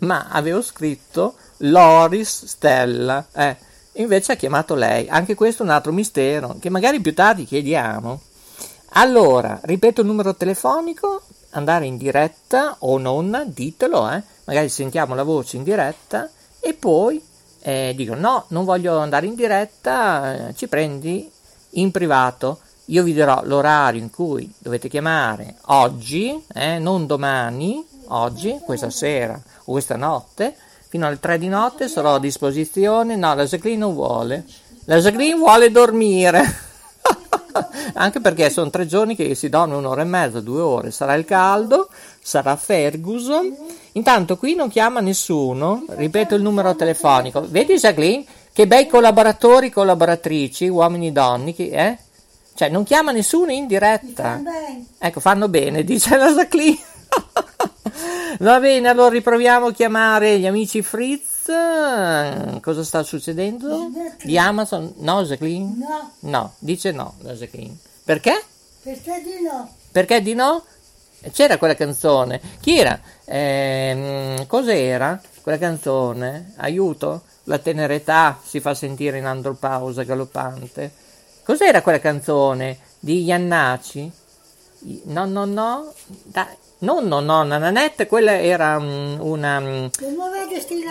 [0.00, 3.26] ma avevo scritto Loris Stella.
[3.32, 3.56] Eh,
[3.94, 5.08] invece ha chiamato lei.
[5.08, 8.20] Anche questo è un altro mistero che magari più tardi chiediamo.
[8.94, 14.22] Allora, ripeto il numero telefonico, andare in diretta o non, ditelo, eh?
[14.44, 17.22] magari sentiamo la voce in diretta e poi
[17.62, 21.30] eh, dico no, non voglio andare in diretta, eh, ci prendi
[21.70, 22.60] in privato.
[22.86, 29.40] Io vi dirò l'orario in cui dovete chiamare oggi, eh, non domani, oggi, questa sera
[29.64, 30.54] o questa notte,
[30.88, 33.16] fino alle 3 di notte sarò a disposizione.
[33.16, 34.44] No, la Jacqueline non vuole.
[34.84, 36.68] La Jacqueline vuole dormire.
[37.94, 40.90] Anche perché sono tre giorni che si dorme un'ora e mezza, due ore.
[40.90, 41.88] Sarà il caldo,
[42.20, 43.54] sarà Ferguson.
[43.92, 45.84] Intanto qui non chiama nessuno.
[45.88, 47.44] Ripeto il numero telefonico.
[47.48, 48.24] Vedi Jacqueline?
[48.52, 51.54] Che bei collaboratori, collaboratrici, uomini e donne.
[51.54, 51.98] Che, eh?
[52.54, 54.40] Cioè, non chiama nessuno in diretta.
[54.98, 56.78] Ecco, fanno bene, dice la Jacqueline.
[58.40, 63.90] Va bene, allora riproviamo a chiamare gli amici Fritz eh, cosa sta succedendo?
[64.22, 64.92] Di Amazon?
[64.98, 65.74] No, Jacqueline?
[65.76, 67.76] No, No, dice no, la Jacqueline.
[68.04, 68.44] Perché?
[68.82, 69.68] perché di no?
[69.90, 70.64] Perché di no?
[71.32, 72.40] C'era quella canzone.
[72.60, 72.98] Chi era?
[73.24, 76.54] Ehm, cos'era quella canzone?
[76.56, 77.22] Aiuto?
[77.44, 80.92] La tenera età si fa sentire in andropausa galoppante.
[81.42, 84.10] Cos'era quella canzone di Iannaci?
[85.04, 85.92] No, no, no.
[86.06, 86.59] Dai.
[86.82, 89.60] No, no, no, Nananette, quella era mm, una...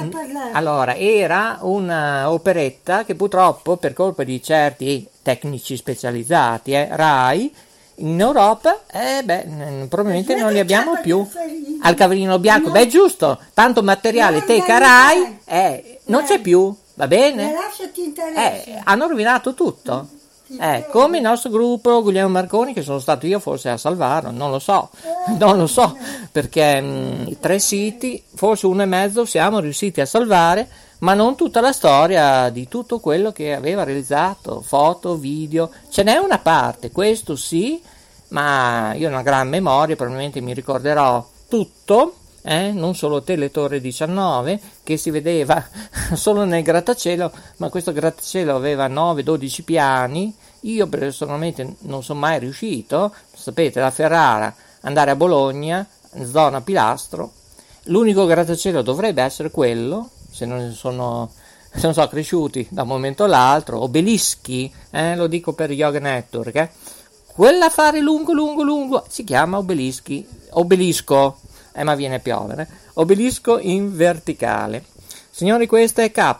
[0.09, 0.51] parlare?
[0.53, 7.55] allora, era una operetta che purtroppo, per colpa di certi tecnici specializzati, eh, RAI,
[7.95, 11.27] in Europa, eh, beh, probabilmente non li abbiamo più.
[11.81, 16.41] Al cavallino bianco, beh, giusto, tanto materiale, teca RAI, eh, non c'è Dai.
[16.41, 17.51] più, va bene?
[18.03, 18.53] interessa.
[18.53, 20.07] Eh, hanno rovinato tutto.
[20.57, 24.49] Eh, come il nostro gruppo Guglielmo Marconi, che sono stato io forse a salvarlo, non
[24.49, 24.89] lo so,
[25.37, 25.95] non lo so,
[26.31, 30.67] perché mh, i tre siti, forse uno e mezzo siamo riusciti a salvare,
[30.99, 36.17] ma non tutta la storia di tutto quello che aveva realizzato, foto, video, ce n'è
[36.17, 37.79] una parte, questo sì,
[38.29, 44.59] ma io ho una gran memoria, probabilmente mi ricorderò tutto, eh, non solo Teletorre 19
[44.83, 45.63] che si vedeva
[46.13, 50.33] solo nel grattacielo, ma questo grattacielo aveva 9-12 piani.
[50.61, 55.87] Io personalmente non sono mai riuscito, sapete, da Ferrara andare a Bologna,
[56.23, 57.31] zona Pilastro.
[57.83, 61.31] L'unico grattacielo dovrebbe essere quello, se non sono,
[61.71, 66.55] se non sono cresciuti da un momento all'altro, obelischi, eh, lo dico per Yoga Network,
[66.55, 66.69] eh.
[67.39, 71.37] Quell'affare lungo, lungo, lungo si chiama obelischi, obelisco,
[71.73, 74.83] eh, ma viene a piovere, obelisco in verticale.
[75.39, 76.35] Signori, questa è K,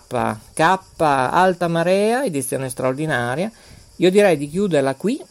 [0.54, 3.50] K alta marea, edizione straordinaria.
[3.96, 5.22] Io direi di chiuderla qui.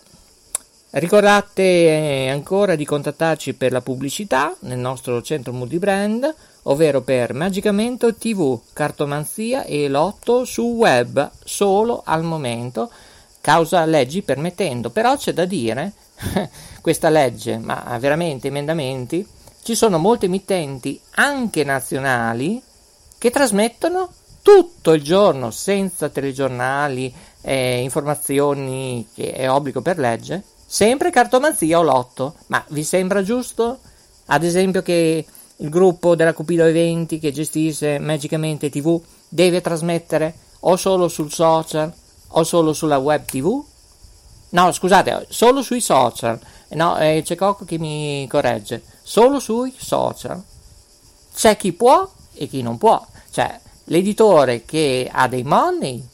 [0.91, 8.15] Ricordate eh, ancora di contattarci per la pubblicità nel nostro centro multibrand, ovvero per Magicamento
[8.15, 12.91] TV, cartomanzia e lotto su web, solo al momento,
[13.43, 14.89] causa leggi permettendo.
[14.89, 15.93] Però c'è da dire,
[16.81, 19.27] questa legge, ma veramente emendamenti,
[19.63, 22.63] ci sono molte emittenti, anche nazionali,
[23.19, 24.11] che trasmettono
[24.43, 31.83] tutto il giorno senza telegiornali, eh, informazioni che è obbligo per legge, sempre cartomanzia o
[31.83, 32.37] lotto.
[32.47, 33.81] Ma vi sembra giusto?
[34.27, 40.77] Ad esempio che il gruppo della Cupido Eventi che gestisce Magicamente TV deve trasmettere o
[40.77, 41.93] solo sul social
[42.29, 43.65] o solo sulla web TV?
[44.51, 46.39] No, scusate, solo sui social.
[46.71, 48.83] No, eh, c'è Cocco che mi corregge.
[49.09, 50.45] Solo sui social.
[51.35, 53.03] C'è chi può e chi non può.
[53.31, 56.07] Cioè, l'editore che ha dei money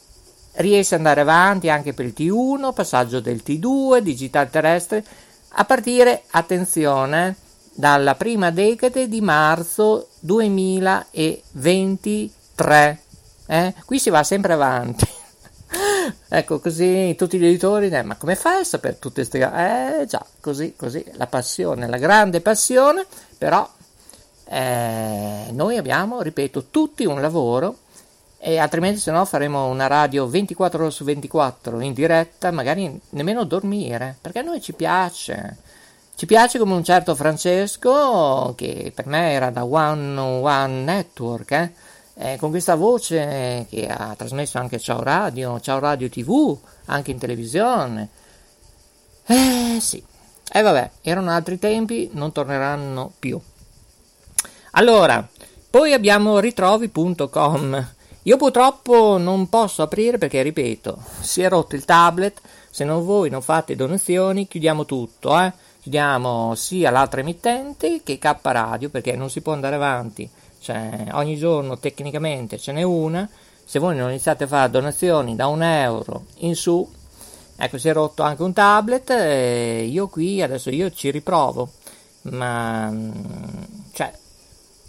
[0.53, 5.03] riesce ad andare avanti anche per il T1, passaggio del T2, digitale terrestre,
[5.49, 7.35] a partire, attenzione,
[7.73, 12.99] dalla prima decade di marzo 2023.
[13.45, 13.73] Eh?
[13.83, 15.05] Qui si va sempre avanti.
[16.29, 20.01] Ecco, così tutti gli editori, eh, ma come fai a sapere tutte queste cose?
[20.01, 23.05] Eh già, così, così, la passione, la grande passione,
[23.37, 23.69] però
[24.45, 27.77] eh, noi abbiamo, ripeto, tutti un lavoro
[28.37, 33.43] e altrimenti se no faremo una radio 24 ore su 24 in diretta, magari nemmeno
[33.43, 35.57] dormire, perché a noi ci piace.
[36.15, 41.73] Ci piace come un certo Francesco, che per me era da One One Network, eh?
[42.17, 47.17] Eh, con questa voce che ha trasmesso anche Ciao Radio, Ciao Radio TV, anche in
[47.17, 48.09] televisione.
[49.25, 49.97] Eh sì,
[50.51, 53.39] e eh, vabbè, erano altri tempi, non torneranno più.
[54.71, 55.27] Allora,
[55.69, 57.93] poi abbiamo ritrovi.com.
[58.23, 62.39] Io purtroppo non posso aprire perché, ripeto, si è rotto il tablet,
[62.69, 65.51] se non voi non fate donazioni chiudiamo tutto, eh?
[65.81, 70.27] chiudiamo sia l'altra emittente che K Radio perché non si può andare avanti,
[70.65, 73.29] cioè ogni giorno tecnicamente ce n'è una,
[73.63, 76.91] se voi non iniziate a fare donazioni da un euro in su,
[77.55, 81.69] ecco si è rotto anche un tablet, e io qui adesso io ci riprovo,
[82.23, 82.91] ma
[83.93, 84.11] cioè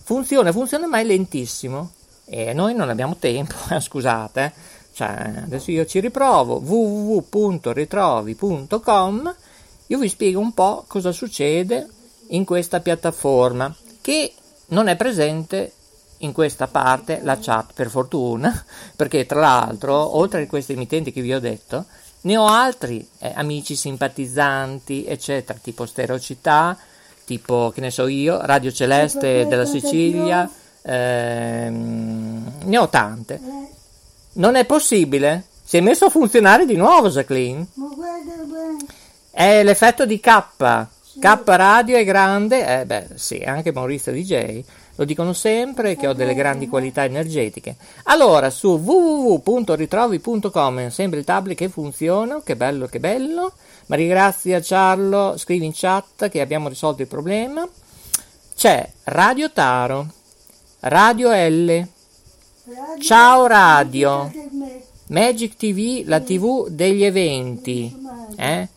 [0.02, 1.90] funziona, funziona ma è lentissimo.
[2.24, 4.52] E noi non abbiamo tempo, scusate, eh.
[4.94, 9.34] cioè, adesso io ci riprovo www.ritrovi.com
[9.88, 11.86] io vi spiego un po' cosa succede
[12.28, 14.32] in questa piattaforma che
[14.68, 15.72] non è presente
[16.18, 18.64] in questa parte la chat per fortuna
[18.96, 21.84] perché tra l'altro oltre a questi emittenti che vi ho detto
[22.22, 26.76] ne ho altri eh, amici simpatizzanti eccetera tipo Stereocittà
[27.24, 30.50] tipo che ne so io Radio Celeste della Sicilia
[30.86, 33.40] ehm, ne ho tante.
[34.34, 35.44] Non è possibile?
[35.62, 37.66] Si è messo a funzionare di nuovo Jacqueline?
[39.30, 40.86] È l'effetto di K.
[41.18, 44.62] K Radio è grande, eh beh sì, anche Maurizio DJ,
[44.96, 47.76] lo dicono sempre che ho delle grandi qualità energetiche.
[48.04, 53.52] Allora, su www.ritrovi.com, sempre il tablet che funziona, che bello, che bello.
[53.86, 57.66] Ma ringrazia Ciarlo, scrivi in chat che abbiamo risolto il problema.
[58.56, 60.06] C'è Radio Taro,
[60.80, 61.86] Radio L,
[63.00, 64.32] Ciao Radio,
[65.08, 67.94] Magic TV, la TV degli eventi.
[68.36, 68.68] Eh?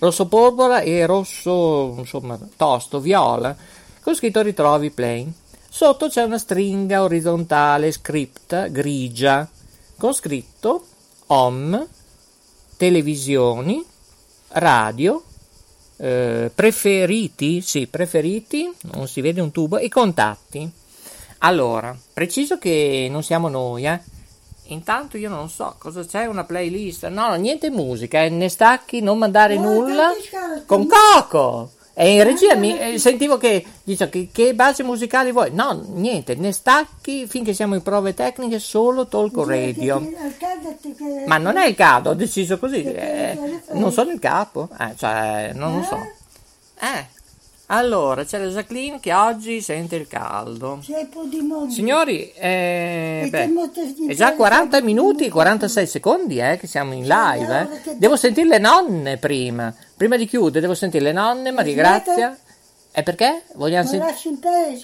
[0.00, 3.56] Rosso porpora e rosso, insomma, tosto, viola,
[4.00, 5.32] con scritto ritrovi play.
[5.76, 9.46] Sotto c'è una stringa orizzontale script grigia
[9.98, 10.86] con scritto
[11.26, 11.86] home,
[12.78, 13.84] televisioni,
[14.52, 15.22] radio,
[15.98, 20.66] eh, preferiti, sì, preferiti, non si vede un tubo, e contatti.
[21.40, 24.00] Allora, preciso che non siamo noi, eh.
[24.68, 27.06] Intanto io non so cosa c'è, una playlist.
[27.08, 28.30] No, niente musica, eh.
[28.30, 30.10] ne stacchi, non mandare nulla.
[30.64, 31.75] Con Coco!
[31.98, 35.50] E in regia mi, eh, sentivo che dice che, che basi musicali vuoi?
[35.54, 40.06] No, niente, ne stacchi finché siamo in prove tecniche solo talk radio.
[41.24, 42.82] Ma non è il capo, ho deciso così.
[42.82, 43.38] eh,
[43.72, 45.96] non sono il capo, eh, cioè, non lo so.
[46.80, 47.06] Eh,
[47.68, 50.78] allora, c'è la Jacqueline che oggi sente il caldo.
[51.68, 53.50] Signori, eh, beh,
[54.08, 57.68] è già 40 minuti, 46 secondi eh, che siamo in live.
[57.84, 57.96] Eh.
[57.96, 59.74] Devo sentire le nonne prima.
[59.96, 62.38] Prima di chiudere, devo sentire le nonne, Maria Grazia.
[62.92, 63.42] E perché?
[63.54, 64.14] Vogliamo sentire?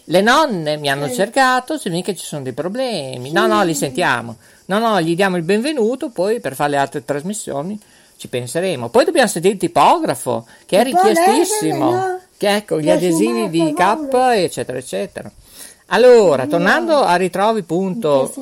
[0.04, 3.30] Le nonne mi hanno cercato, se mica ci sono dei problemi.
[3.30, 4.36] No, no, li sentiamo.
[4.66, 7.78] No, no, gli diamo il benvenuto, poi per fare le altre trasmissioni
[8.16, 8.88] ci penseremo.
[8.88, 12.20] Poi dobbiamo sentire il tipografo, che è richiestissimo.
[12.42, 15.30] Che ecco, gli adesivi di K, eccetera, eccetera.
[15.86, 18.34] Allora, tornando a ritrovi, punto,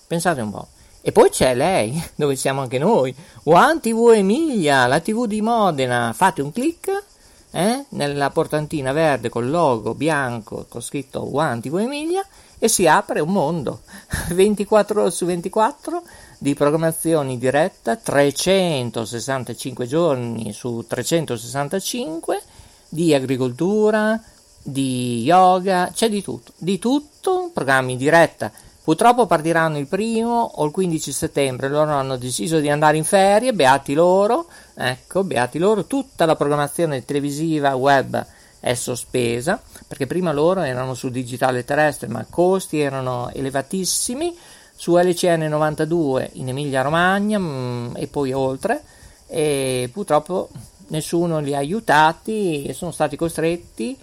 [0.07, 0.67] Pensate un po'.
[1.03, 6.13] E poi c'è lei, dove siamo anche noi, One TV Emilia, la TV di Modena.
[6.13, 7.05] Fate un clic
[7.49, 12.23] eh, nella portantina verde col logo bianco con scritto One TV Emilia
[12.59, 13.81] e si apre un mondo.
[14.29, 16.03] 24 ore su 24
[16.37, 22.41] di programmazione diretta, 365 giorni su 365
[22.87, 24.21] di agricoltura,
[24.61, 28.51] di yoga, c'è di tutto, di tutto, programmi in diretta
[28.83, 33.53] Purtroppo partiranno il primo o il 15 settembre, loro hanno deciso di andare in ferie,
[33.53, 38.25] beati loro, ecco, beati loro, tutta la programmazione televisiva web
[38.59, 44.35] è sospesa, perché prima loro erano su digitale terrestre, ma i costi erano elevatissimi,
[44.75, 48.81] su LCN 92 in Emilia Romagna mh, e poi oltre,
[49.27, 50.49] e purtroppo
[50.87, 53.95] nessuno li ha aiutati e sono stati costretti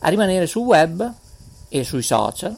[0.00, 1.12] a rimanere sul web
[1.68, 2.56] e sui social.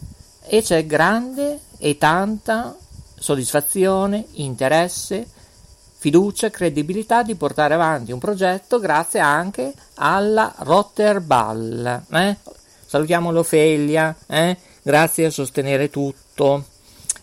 [0.49, 2.77] E c'è grande e tanta
[3.18, 5.27] soddisfazione, interesse,
[5.99, 12.03] fiducia, credibilità di portare avanti un progetto grazie anche alla Rotterball.
[12.12, 12.37] Eh?
[12.87, 14.57] Salutiamo l'Ofelia, eh?
[14.83, 16.64] grazie a sostenere tutto.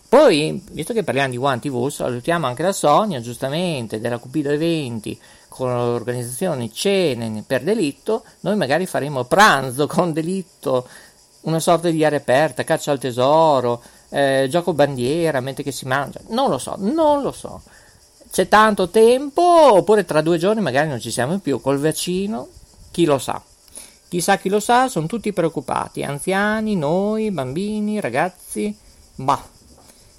[0.08, 5.18] Poi, visto che parliamo di One TV, salutiamo anche la Sonia, giustamente, della Cupido Eventi,
[5.48, 10.86] con l'organizzazione Cene per Delitto, noi magari faremo pranzo con Delitto,
[11.42, 13.82] una sorta di area aperta, caccia al tesoro,
[14.14, 17.62] eh, gioco bandiera, mentre che si mangia, non lo so, non lo so.
[18.30, 22.46] c'è tanto tempo, oppure tra due giorni magari non ci siamo più col vaccino,
[22.92, 23.42] chi lo sa.
[24.08, 28.76] Chissà chi lo sa, sono tutti preoccupati, anziani, noi, bambini, ragazzi,
[29.16, 29.42] bah,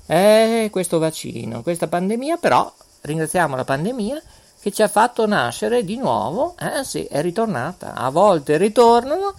[0.08, 2.70] eh, questo vaccino, questa pandemia, però
[3.02, 4.22] ringraziamo la pandemia
[4.60, 9.34] che ci ha fatto nascere di nuovo, eh sì, è ritornata, a volte ritornano,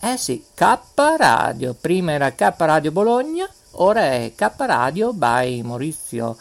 [0.00, 0.78] eh sì, K
[1.16, 6.36] Radio, prima era K Radio Bologna, ora è K Radio by Maurizio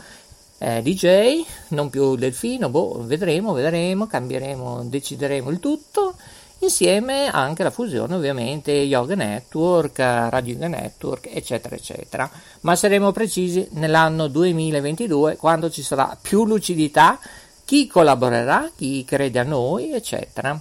[0.57, 6.13] eh, DJ, non più Delfino, boh, vedremo, vedremo, cambieremo, decideremo il tutto,
[6.59, 12.29] insieme anche la fusione ovviamente Yoga Network, Radio Yoga Network, eccetera, eccetera.
[12.61, 17.19] Ma saremo precisi nell'anno 2022, quando ci sarà più lucidità,
[17.65, 20.59] chi collaborerà, chi crede a noi, eccetera.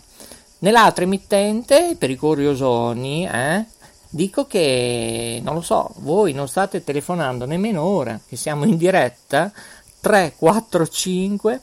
[0.61, 3.65] Nell'altra emittente, per i curiosoni, eh,
[4.11, 9.51] dico che, non lo so, voi non state telefonando nemmeno ora, che siamo in diretta,
[10.01, 11.61] 345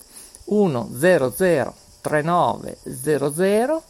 [0.48, 3.84] 100 3900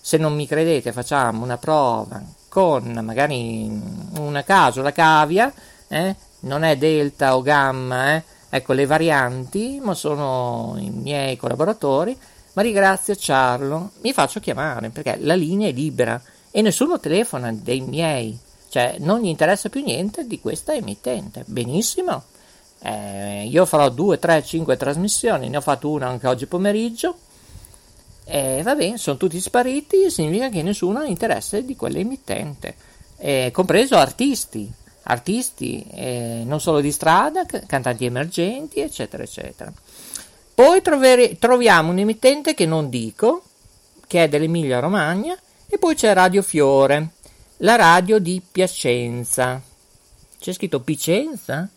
[0.00, 3.70] se non mi credete facciamo una prova con magari
[4.18, 5.52] una caso la cavia
[5.86, 6.16] eh?
[6.40, 8.24] non è delta o gamma eh?
[8.48, 12.18] ecco le varianti ma sono i miei collaboratori
[12.54, 16.20] ma ringrazio Ciarlo mi faccio chiamare perché la linea è libera
[16.50, 18.38] e nessuno telefona dei miei.
[18.68, 21.44] Cioè non gli interessa più niente di questa emittente.
[21.46, 22.22] Benissimo.
[22.82, 27.16] Eh, io farò 2, 3, 5 trasmissioni, ne ho fatto una anche oggi pomeriggio.
[28.24, 32.76] E va bene, sono tutti spariti, significa che nessuno ha interesse di quell'emittente,
[33.16, 34.70] eh, compreso artisti,
[35.02, 39.72] artisti eh, non solo di strada, cantanti emergenti, eccetera, eccetera.
[40.54, 43.42] Poi trovere, troviamo un emittente che non dico,
[44.06, 45.36] che è dell'Emilia Romagna,
[45.72, 47.10] e poi c'è Radio Fiore,
[47.58, 49.62] la radio di Piacenza.
[50.38, 51.68] C'è scritto Picenza?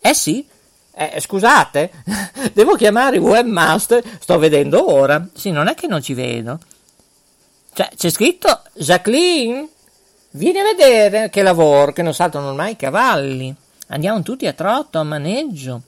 [0.00, 0.46] Eh sì,
[0.94, 1.92] eh, scusate,
[2.54, 5.28] devo chiamare il webmaster, sto vedendo ora.
[5.34, 6.58] Sì, non è che non ci vedo.
[7.74, 9.68] Cioè, c'è scritto Jacqueline,
[10.30, 13.54] vieni a vedere che lavoro, che non saltano ormai i cavalli.
[13.88, 15.82] Andiamo tutti a trotto, a maneggio.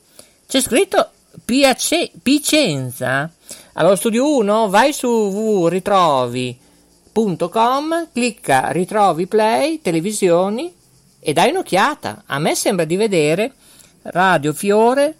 [0.46, 1.10] C'è scritto
[1.46, 3.30] Piace- Picenza.
[3.74, 10.72] Allora, studio 1, vai su www.ritrovi.com, clicca Ritrovi Play, televisioni
[11.18, 12.22] e dai un'occhiata.
[12.26, 13.54] A me sembra di vedere
[14.02, 15.16] Radio Fiore,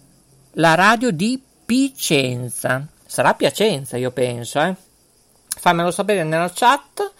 [0.53, 2.87] la radio di Picenza.
[3.05, 4.73] Sarà Piacenza, io penso, eh.
[5.47, 7.11] Fammelo sapere nella chat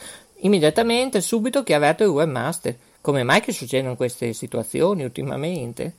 [0.42, 2.78] immediatamente, subito che avverto il webmaster.
[3.02, 5.96] Come mai che succedono queste situazioni ultimamente?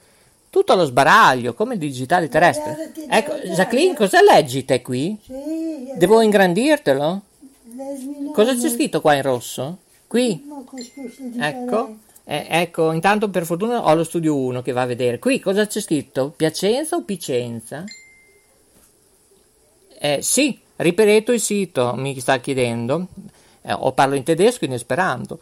[0.53, 2.93] Tutto allo sbaraglio, come il digitale terrestre.
[3.09, 5.19] Ecco, Jacqueline, cosa leggi te qui?
[5.97, 7.23] Devo ingrandirtelo?
[8.35, 9.79] Cosa c'è scritto qua in rosso?
[10.07, 10.47] Qui?
[11.39, 11.97] Ecco.
[12.25, 15.19] Eh, ecco, intanto per fortuna ho lo studio 1 che va a vedere.
[15.19, 16.35] Qui cosa c'è scritto?
[16.37, 17.87] Piacenza o Picenza?
[19.99, 23.07] Eh, sì, ripeto il sito, mi sta chiedendo.
[23.63, 25.39] Eh, o parlo in tedesco in esperanto.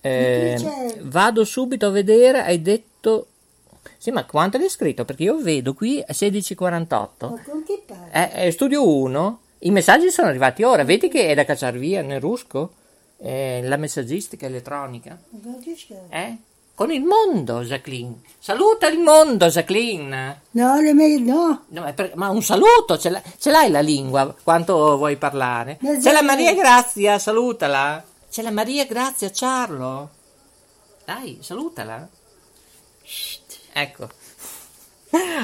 [0.02, 0.56] Eh,
[1.02, 3.28] vado subito a vedere, hai detto...
[3.98, 5.06] Sì, ma quanto l'hai scritto?
[5.06, 7.34] Perché io vedo qui 16.48.
[8.12, 9.40] È, è studio 1.
[9.60, 10.84] I messaggi sono arrivati ora.
[10.84, 12.74] Vedi che è da cacciare via nel rusco?
[13.18, 15.18] Eh, la messaggistica elettronica.
[16.10, 16.38] Eh?
[16.76, 18.20] Con il mondo, Jacqueline.
[18.38, 20.42] Saluta il mondo, Jacqueline.
[20.52, 20.74] No,
[21.20, 21.64] no.
[21.70, 25.78] No, per- ma un saluto, ce, l'hai, ce l'hai la lingua, quanto vuoi parlare?
[25.80, 28.04] Ma C'è la Maria Grazia, salutala.
[28.36, 30.10] C'è la Maria Grazia, Ciarlo.
[31.06, 32.06] Dai, salutala.
[33.02, 34.10] Shht, ecco.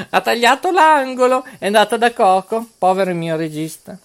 [0.10, 3.98] Ha tagliato l'angolo, è andata da Coco, povero mio regista.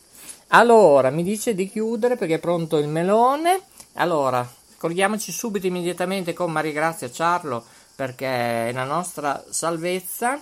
[0.51, 3.61] Allora, mi dice di chiudere perché è pronto il melone.
[3.95, 7.65] Allora, corriamoci subito immediatamente con Maria Grazia Ciarlo
[7.97, 10.41] perché è la nostra salvezza.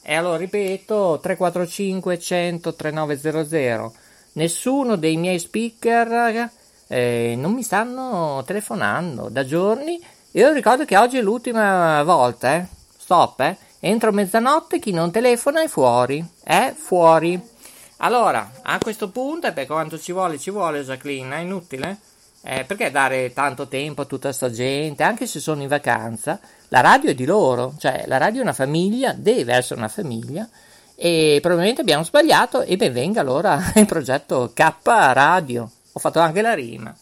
[0.00, 3.94] E allora ripeto 345 100 3900.
[4.32, 10.02] Nessuno dei miei speaker eh, non mi stanno telefonando da giorni.
[10.32, 12.66] Io ricordo che oggi è l'ultima volta, eh.
[12.96, 13.56] Stop, eh.
[13.80, 16.24] Entro mezzanotte chi non telefona è fuori.
[16.42, 17.40] È fuori.
[17.98, 21.98] Allora, a questo punto, e per quanto ci vuole, ci vuole Jacqueline, è inutile.
[22.42, 26.38] Eh, perché dare tanto tempo a tutta sta gente, anche se sono in vacanza?
[26.68, 30.46] La radio è di loro, cioè la radio è una famiglia, deve essere una famiglia
[30.96, 35.70] e probabilmente abbiamo sbagliato e ben venga allora il progetto K Radio.
[35.96, 36.92] Ho fatto anche la rima.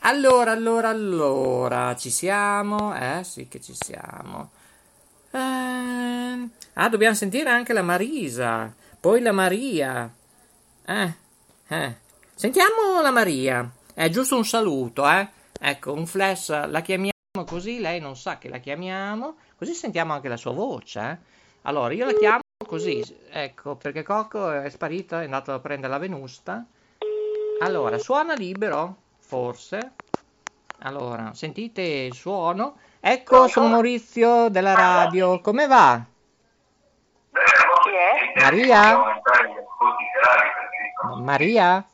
[0.00, 2.94] Allora, allora, allora, ci siamo?
[2.94, 4.50] Eh sì che ci siamo.
[5.30, 10.12] Eh, ah, dobbiamo sentire anche la Marisa, poi la Maria.
[10.84, 11.14] Eh,
[11.68, 11.96] eh.
[12.34, 13.72] Sentiamo la Maria.
[13.94, 15.26] È giusto un saluto, eh?
[15.58, 17.12] Ecco, un flash, la chiamiamo
[17.46, 21.16] così, lei non sa che la chiamiamo, così sentiamo anche la sua voce, eh?
[21.62, 25.98] Allora, io la chiamo così, ecco, perché Cocco è sparito, è andato a prendere la
[25.98, 26.66] venusta.
[27.60, 29.90] Allora, suona libero, forse.
[30.80, 32.76] Allora, sentite il suono.
[33.00, 36.04] Ecco, sono Maurizio della radio, come va?
[37.30, 38.40] Chi è?
[38.40, 39.22] Maria?
[41.16, 41.86] Maria?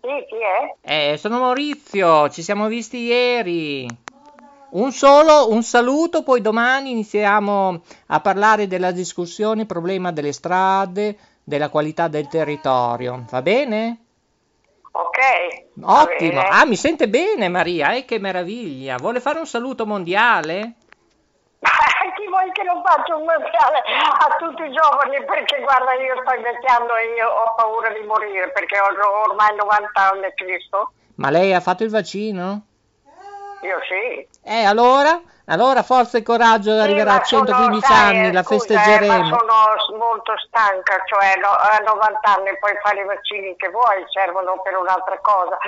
[0.00, 1.12] Sì, chi è?
[1.12, 3.86] Eh, sono Maurizio, ci siamo visti ieri.
[4.70, 11.68] Un solo, un saluto, poi domani iniziamo a parlare della discussione, problema delle strade, della
[11.68, 13.24] qualità del territorio.
[13.30, 14.03] Va bene?
[14.96, 15.18] Ok.
[15.82, 16.40] Ottimo.
[16.40, 18.96] Ah, mi sente bene Maria, eh, che meraviglia.
[18.96, 20.74] Vuole fare un saluto mondiale?
[22.14, 25.24] Chi vuoi che non faccia un mondiale a tutti i giovani?
[25.24, 28.86] Perché guarda, io sto invecchiando e io ho paura di morire perché ho
[29.28, 30.92] ormai 90 anni, Cristo.
[31.16, 32.66] Ma lei ha fatto il vaccino?
[33.62, 34.28] Io sì.
[34.44, 35.20] Eh, allora?
[35.46, 39.28] Allora forza e coraggio, arriverà a 115 sono, sai, anni, la scusa, eh, festeggeremo.
[39.28, 44.00] ma sono molto stanca, cioè no, a 90 anni puoi fare i vaccini che vuoi,
[44.08, 45.58] servono per un'altra cosa,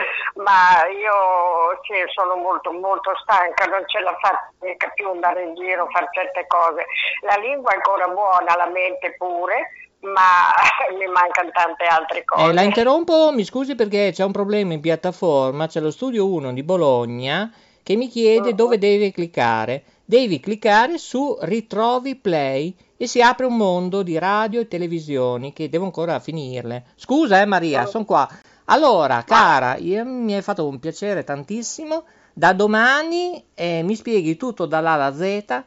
[0.41, 5.55] ma io sì, sono molto molto stanca, non ce la faccio mica più andare in
[5.55, 6.87] giro, fare certe cose.
[7.21, 10.57] La lingua è ancora buona, la mente pure, ma
[10.97, 12.49] mi mancano tante altre cose.
[12.49, 16.55] Eh, la interrompo, mi scusi perché c'è un problema in piattaforma, c'è lo studio 1
[16.55, 17.51] di Bologna
[17.87, 19.85] che mi chiede dove deve cliccare.
[20.05, 25.69] Devi cliccare su Ritrovi Play e si apre un mondo di radio e televisioni che
[25.69, 26.87] devo ancora finirle.
[26.97, 28.29] Scusa, eh Maria, sono qua.
[28.65, 32.03] Allora, cara, io- mi hai fatto un piacere tantissimo.
[32.33, 35.63] Da domani eh, mi spieghi tutto dall'A alla Z.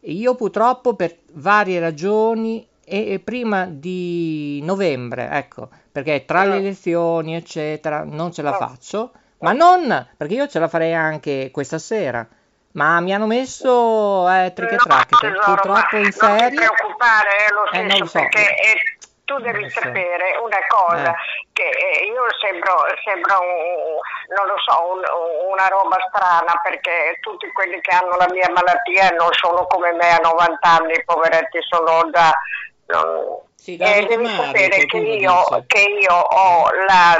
[0.00, 7.36] Io purtroppo per varie ragioni e, e prima di novembre, ecco, perché tra le elezioni,
[7.36, 9.12] eccetera, non ce la faccio.
[9.40, 12.26] Ma non perché io ce la farei anche questa sera.
[12.72, 17.28] Ma mi hanno messo eh, trick e track, Tesoro, purtroppo ma in Non ti preoccupare,
[17.36, 18.18] è lo Eh, stesso, lo so.
[18.20, 18.80] perché eh,
[19.24, 19.80] tu devi so.
[19.80, 21.14] sapere una cosa, Eh.
[21.52, 23.98] che eh, io sembro, sembro un-
[24.36, 29.08] non lo so, un- una roba strana, perché tutti quelli che hanno la mia malattia
[29.18, 32.30] non sono come me a 90 anni, i poveretti sono da...
[32.86, 37.16] non- Sì, da eh, devi sapere che io, che io ho la...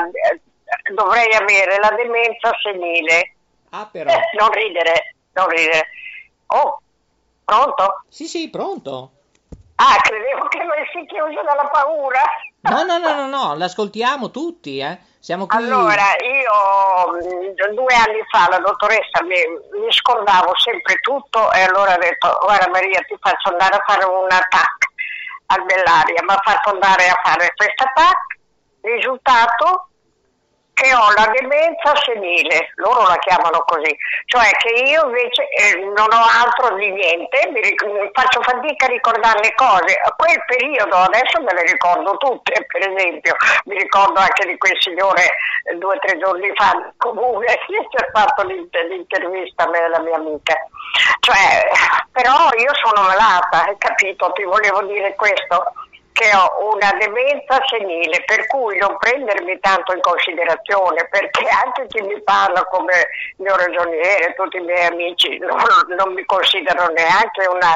[0.92, 3.34] dovrei avere la demenza senile.
[3.70, 4.10] Ah, però.
[4.10, 5.88] Eh, non ridere, non ridere.
[6.46, 6.80] Oh,
[7.44, 8.04] pronto?
[8.08, 9.12] Sì, sì, pronto.
[9.76, 12.20] Ah, credevo che avessi chiuso dalla paura.
[12.62, 14.98] No, no, no, no, no, l'ascoltiamo tutti, eh.
[15.20, 15.56] Siamo qui.
[15.58, 19.36] Allora, io mh, due anni fa la dottoressa mi,
[19.78, 24.04] mi scordavo sempre tutto e allora ha detto guarda Maria ti faccio andare a fare
[24.04, 24.88] un TAC
[25.46, 28.38] al Bellaria, mi ha fatto andare a fare questa TAC,
[28.80, 29.89] risultato
[30.80, 36.08] che ho la demenza senile, loro la chiamano così, cioè che io invece eh, non
[36.08, 40.96] ho altro di niente, mi ric- faccio fatica a ricordare le cose, a quel periodo
[40.96, 45.36] adesso me le ricordo tutte, per esempio, mi ricordo anche di quel signore
[45.68, 49.88] eh, due o tre giorni fa comune che ha fatto l'inter- l'intervista a me e
[49.88, 50.56] la mia amica,
[51.20, 51.68] cioè
[52.10, 55.72] però io sono malata, hai capito, ti volevo dire questo
[56.12, 62.00] che ho una demenza senile, per cui non prendermi tanto in considerazione, perché anche chi
[62.02, 65.58] mi parla come mio ragioniere, tutti i miei amici, non,
[65.96, 67.74] non mi considerano neanche una,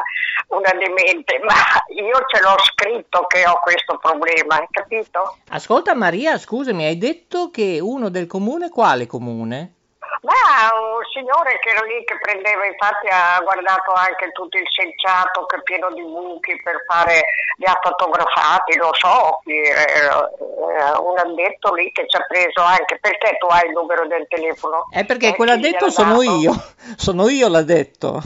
[0.49, 1.55] una demente, ma
[1.87, 5.37] io ce l'ho scritto che ho questo problema, hai capito?
[5.49, 9.74] Ascolta Maria, scusami, hai detto che uno del comune, quale comune?
[10.21, 15.45] Ma un signore che era lì che prendeva, infatti ha guardato anche tutto il selciato
[15.45, 17.25] che è pieno di buchi per fare
[17.57, 22.97] gli atti autografati, lo so, eh, eh, un addetto lì che ci ha preso anche,
[22.99, 24.85] perché tu hai il numero del telefono?
[24.89, 26.53] È perché Eh, quella chi detto gliel'ha sono io,
[26.95, 28.21] sono io l'ha detto.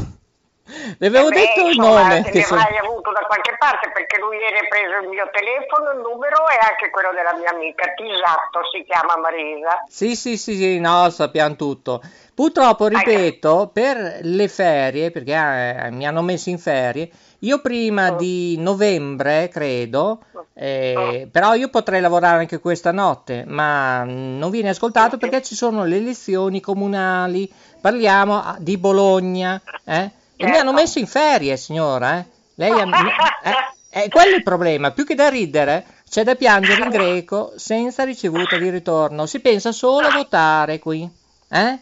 [0.97, 2.21] Le avevo beh, detto il insomma, nome.
[2.21, 5.07] te che ne so- avrai avuto da qualche parte perché lui ieri ha preso il
[5.09, 9.83] mio telefono, il numero e anche quello della mia amica, Tisatto si chiama Marisa.
[9.89, 12.01] Sì, sì, sì, sì, no, sappiamo tutto.
[12.33, 17.09] Purtroppo, ripeto, per le ferie, perché eh, mi hanno messo in ferie,
[17.39, 20.21] io prima di novembre, credo,
[20.53, 25.85] Eh, però io potrei lavorare anche questa notte, ma non viene ascoltato perché ci sono
[25.85, 27.49] le elezioni comunali.
[27.79, 30.11] Parliamo ah, di Bologna, eh?
[30.41, 32.25] E mi hanno messo in ferie, signora, eh?
[32.55, 32.85] Lei ha...
[33.91, 37.51] eh, eh, quello è il problema, più che da ridere, c'è da piangere in greco
[37.57, 39.25] senza ricevuta di ritorno.
[39.25, 41.01] Si pensa solo a votare qui,
[41.49, 41.79] eh?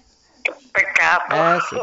[0.71, 1.35] Peccato.
[1.35, 1.75] Eh sì.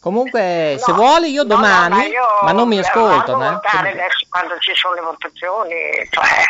[0.00, 3.38] Comunque, no, se vuole, io domani, no, no, ma, io ma, non mi ascoltano.
[3.38, 5.74] Vado votare adesso quando ci sono le votazioni,
[6.10, 6.44] cioè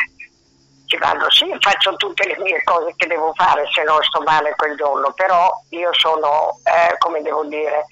[0.87, 4.55] ci vado, sì, faccio tutte le mie cose che devo fare se non sto male
[4.57, 7.85] quel giorno, però io sono, eh, come devo dire,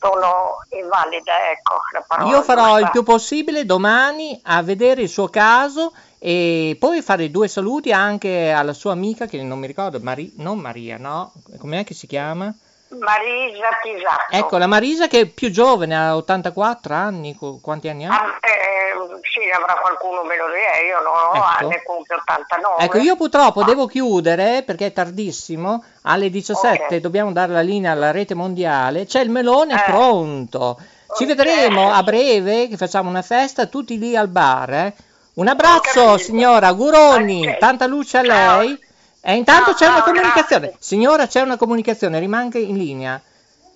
[0.00, 2.30] sono invalida, ecco la parola.
[2.30, 2.80] Io farò giusta.
[2.80, 8.50] il più possibile domani a vedere il suo caso e poi fare due saluti anche
[8.50, 11.32] alla sua amica che non mi ricordo, Mari- non Maria, no?
[11.58, 12.52] Com'è che si chiama?
[12.88, 14.34] Marisa Pisacco.
[14.34, 18.10] Ecco, la Marisa che è più giovane, ha 84 anni, quanti anni ha?
[18.10, 21.66] Ah, eh, sì, avrà qualcuno meno di me, io non ho ecco.
[21.66, 22.82] anni, compie 89.
[22.82, 23.64] Ecco, io purtroppo ah.
[23.64, 27.00] devo chiudere perché è tardissimo, alle 17 okay.
[27.00, 29.82] dobbiamo dare la linea alla rete mondiale, c'è il melone eh.
[29.84, 30.78] pronto.
[31.14, 31.34] Ci okay.
[31.34, 34.94] vedremo a breve che facciamo una festa tutti lì al bar, eh?
[35.34, 37.58] Un abbraccio signora, auguroni, okay.
[37.58, 38.76] tanta luce a lei.
[38.76, 38.87] Ciao.
[39.20, 40.66] E intanto no, c'è no, una comunicazione.
[40.68, 40.76] Grazie.
[40.80, 43.20] Signora, c'è una comunicazione, rimanga in linea.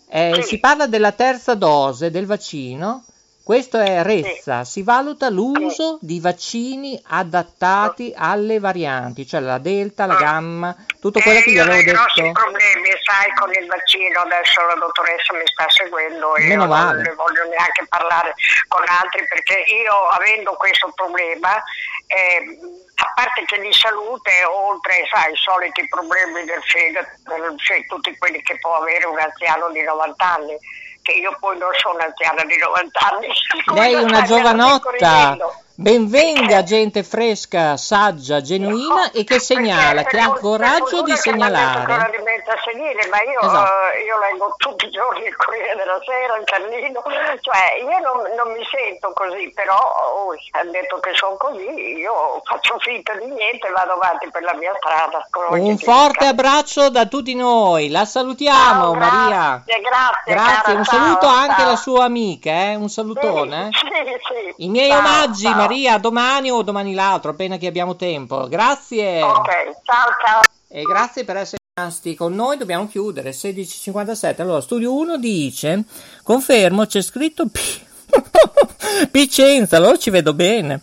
[0.09, 0.43] Eh, sì.
[0.43, 3.05] Si parla della terza dose del vaccino.
[3.45, 10.15] Questo è Rezza, si valuta l'uso di vaccini adattati alle varianti, cioè la delta, la
[10.15, 12.23] gamma, tutto quello eh, che vi avevo detto.
[12.23, 16.63] Io ho problemi, sai, con il vaccino, adesso la dottoressa mi sta seguendo e Meno
[16.63, 17.03] io male.
[17.03, 18.33] non voglio neanche parlare
[18.69, 21.61] con altri perché io avendo questo problema
[22.07, 22.59] eh,
[22.95, 27.11] a parte che di salute, oltre sai, i soliti problemi del fegato,
[27.57, 30.57] cioè tutti quelli che può avere un anziano di 90 anni,
[31.03, 33.29] che io poi non sono anziana di 90 anni.
[33.75, 35.37] Lei è una giovanotta.
[35.75, 42.31] Benvenga gente fresca, saggia, genuina e che segnala, che ha coraggio di segnalare.
[42.65, 43.99] Senile, ma io, esatto.
[44.05, 47.03] io, leggo tutti i giorni il Corriere della Sera, il Cannino,
[47.41, 52.41] cioè io non, non mi sento così, però oh, hanno detto che sono così, io
[52.45, 55.27] faccio finta di niente e vado avanti per la mia strada.
[55.59, 59.63] Un forte abbraccio da tutti noi, la salutiamo ciao, Maria.
[59.65, 60.35] Grazie, grazie.
[60.35, 61.37] Grazie, cara, un saluto ciao.
[61.37, 62.75] anche alla sua amica, eh?
[62.75, 63.71] un salutone.
[63.73, 64.65] Sì, sì, sì.
[64.65, 65.62] I miei ciao, omaggi ciao.
[65.63, 68.49] Maria, domani o domani l'altro, appena che abbiamo tempo.
[68.49, 69.23] Grazie.
[69.23, 69.51] Ok,
[69.83, 70.41] ciao ciao.
[70.69, 72.57] E grazie per essere rimasti con noi.
[72.57, 74.41] Dobbiamo chiudere 16.57.
[74.41, 75.85] Allora, studio 1 dice:
[76.23, 77.81] Confermo, c'è scritto P-
[79.11, 79.77] Picenza.
[79.77, 80.81] Allora ci vedo bene.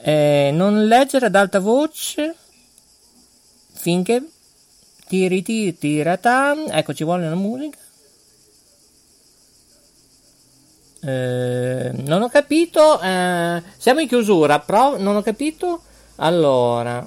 [0.00, 2.36] Eh, non leggere ad alta voce
[3.72, 4.22] finché
[5.08, 6.54] tiri tiri tirata.
[6.68, 7.78] Ecco, ci vuole una musica.
[11.04, 13.00] Eh, non ho capito.
[13.00, 15.80] Eh, siamo in chiusura, però non ho capito.
[16.16, 17.06] Allora,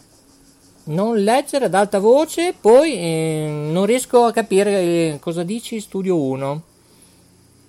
[0.85, 6.19] non leggere ad alta voce, poi eh, non riesco a capire eh, cosa dici studio
[6.19, 6.61] 1.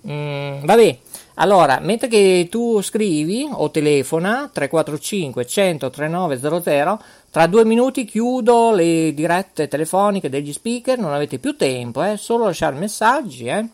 [0.08, 0.98] Mm, vabbè,
[1.34, 9.12] allora, mentre che tu scrivi o telefona 345 100 3900, tra due minuti chiudo le
[9.14, 13.68] dirette telefoniche degli speaker, non avete più tempo, eh, solo lasciare messaggi, eh.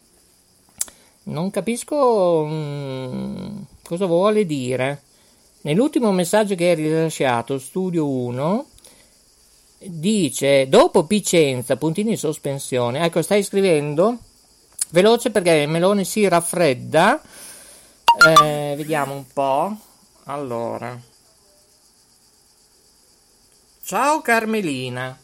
[1.25, 5.03] Non capisco mm, cosa vuole dire.
[5.63, 8.67] Nell'ultimo messaggio che hai rilasciato, studio 1,
[9.79, 13.05] dice dopo Picenza, puntini in sospensione.
[13.05, 14.19] Ecco, stai scrivendo
[14.91, 17.21] veloce perché il melone si raffredda.
[18.39, 19.77] Eh, vediamo un po'.
[20.25, 20.99] Allora,
[23.83, 25.19] ciao Carmelina.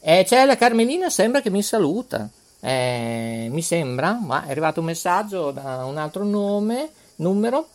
[0.00, 2.28] Eh, c'è la Carmelina, sembra che mi saluta.
[2.66, 7.68] Eh, mi sembra, ma è arrivato un messaggio da un altro nome, numero.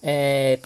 [0.00, 0.60] Eh,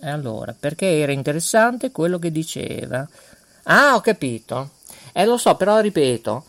[0.00, 3.06] allora, perché era interessante quello che diceva.
[3.64, 4.70] Ah, ho capito.
[5.12, 6.44] Eh, lo so, però ripeto,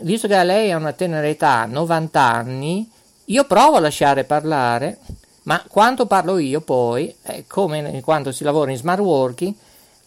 [0.00, 2.90] visto che lei ha una tenera età, 90 anni,
[3.26, 4.98] io provo a lasciare parlare,
[5.42, 9.54] ma quanto parlo io poi, eh, come quando si lavora in smart working,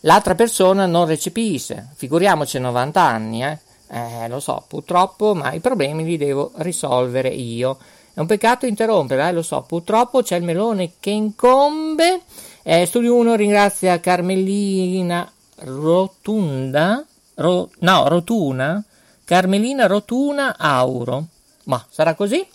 [0.01, 1.89] l'altra persona non recepisce.
[1.95, 3.57] Figuriamoci 90 anni, eh.
[3.91, 7.77] Eh, lo so, purtroppo, ma i problemi li devo risolvere io.
[8.13, 12.21] È un peccato interrompere, eh, lo so, purtroppo c'è il melone che incombe.
[12.61, 17.03] Eh, Studio 1 ringrazia Carmelina Rotunda,
[17.35, 18.83] ro, no, Rotuna,
[19.25, 21.25] Carmelina Rotuna Auro.
[21.63, 22.45] Ma sarà così?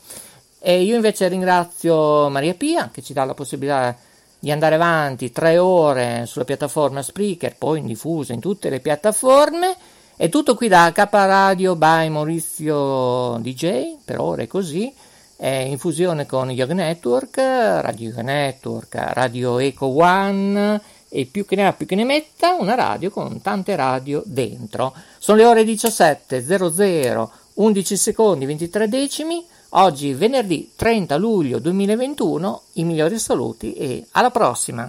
[0.61, 3.97] E io invece ringrazio Maria Pia che ci dà la possibilità
[4.45, 9.75] di andare avanti tre ore sulla piattaforma Spreaker, poi in diffusa in tutte le piattaforme.
[10.15, 14.93] È tutto qui da K Radio by Maurizio DJ, per ora è così.
[15.39, 20.79] in fusione con Yoga Network, Radio Yoga Network, Radio Eco One
[21.09, 24.95] e più che ne ha più che ne metta, una radio con tante radio dentro.
[25.19, 29.43] Sono le ore 17.00, 11 secondi 23 decimi.
[29.77, 34.89] Oggi venerdì 30 luglio 2021, i migliori saluti e alla prossima!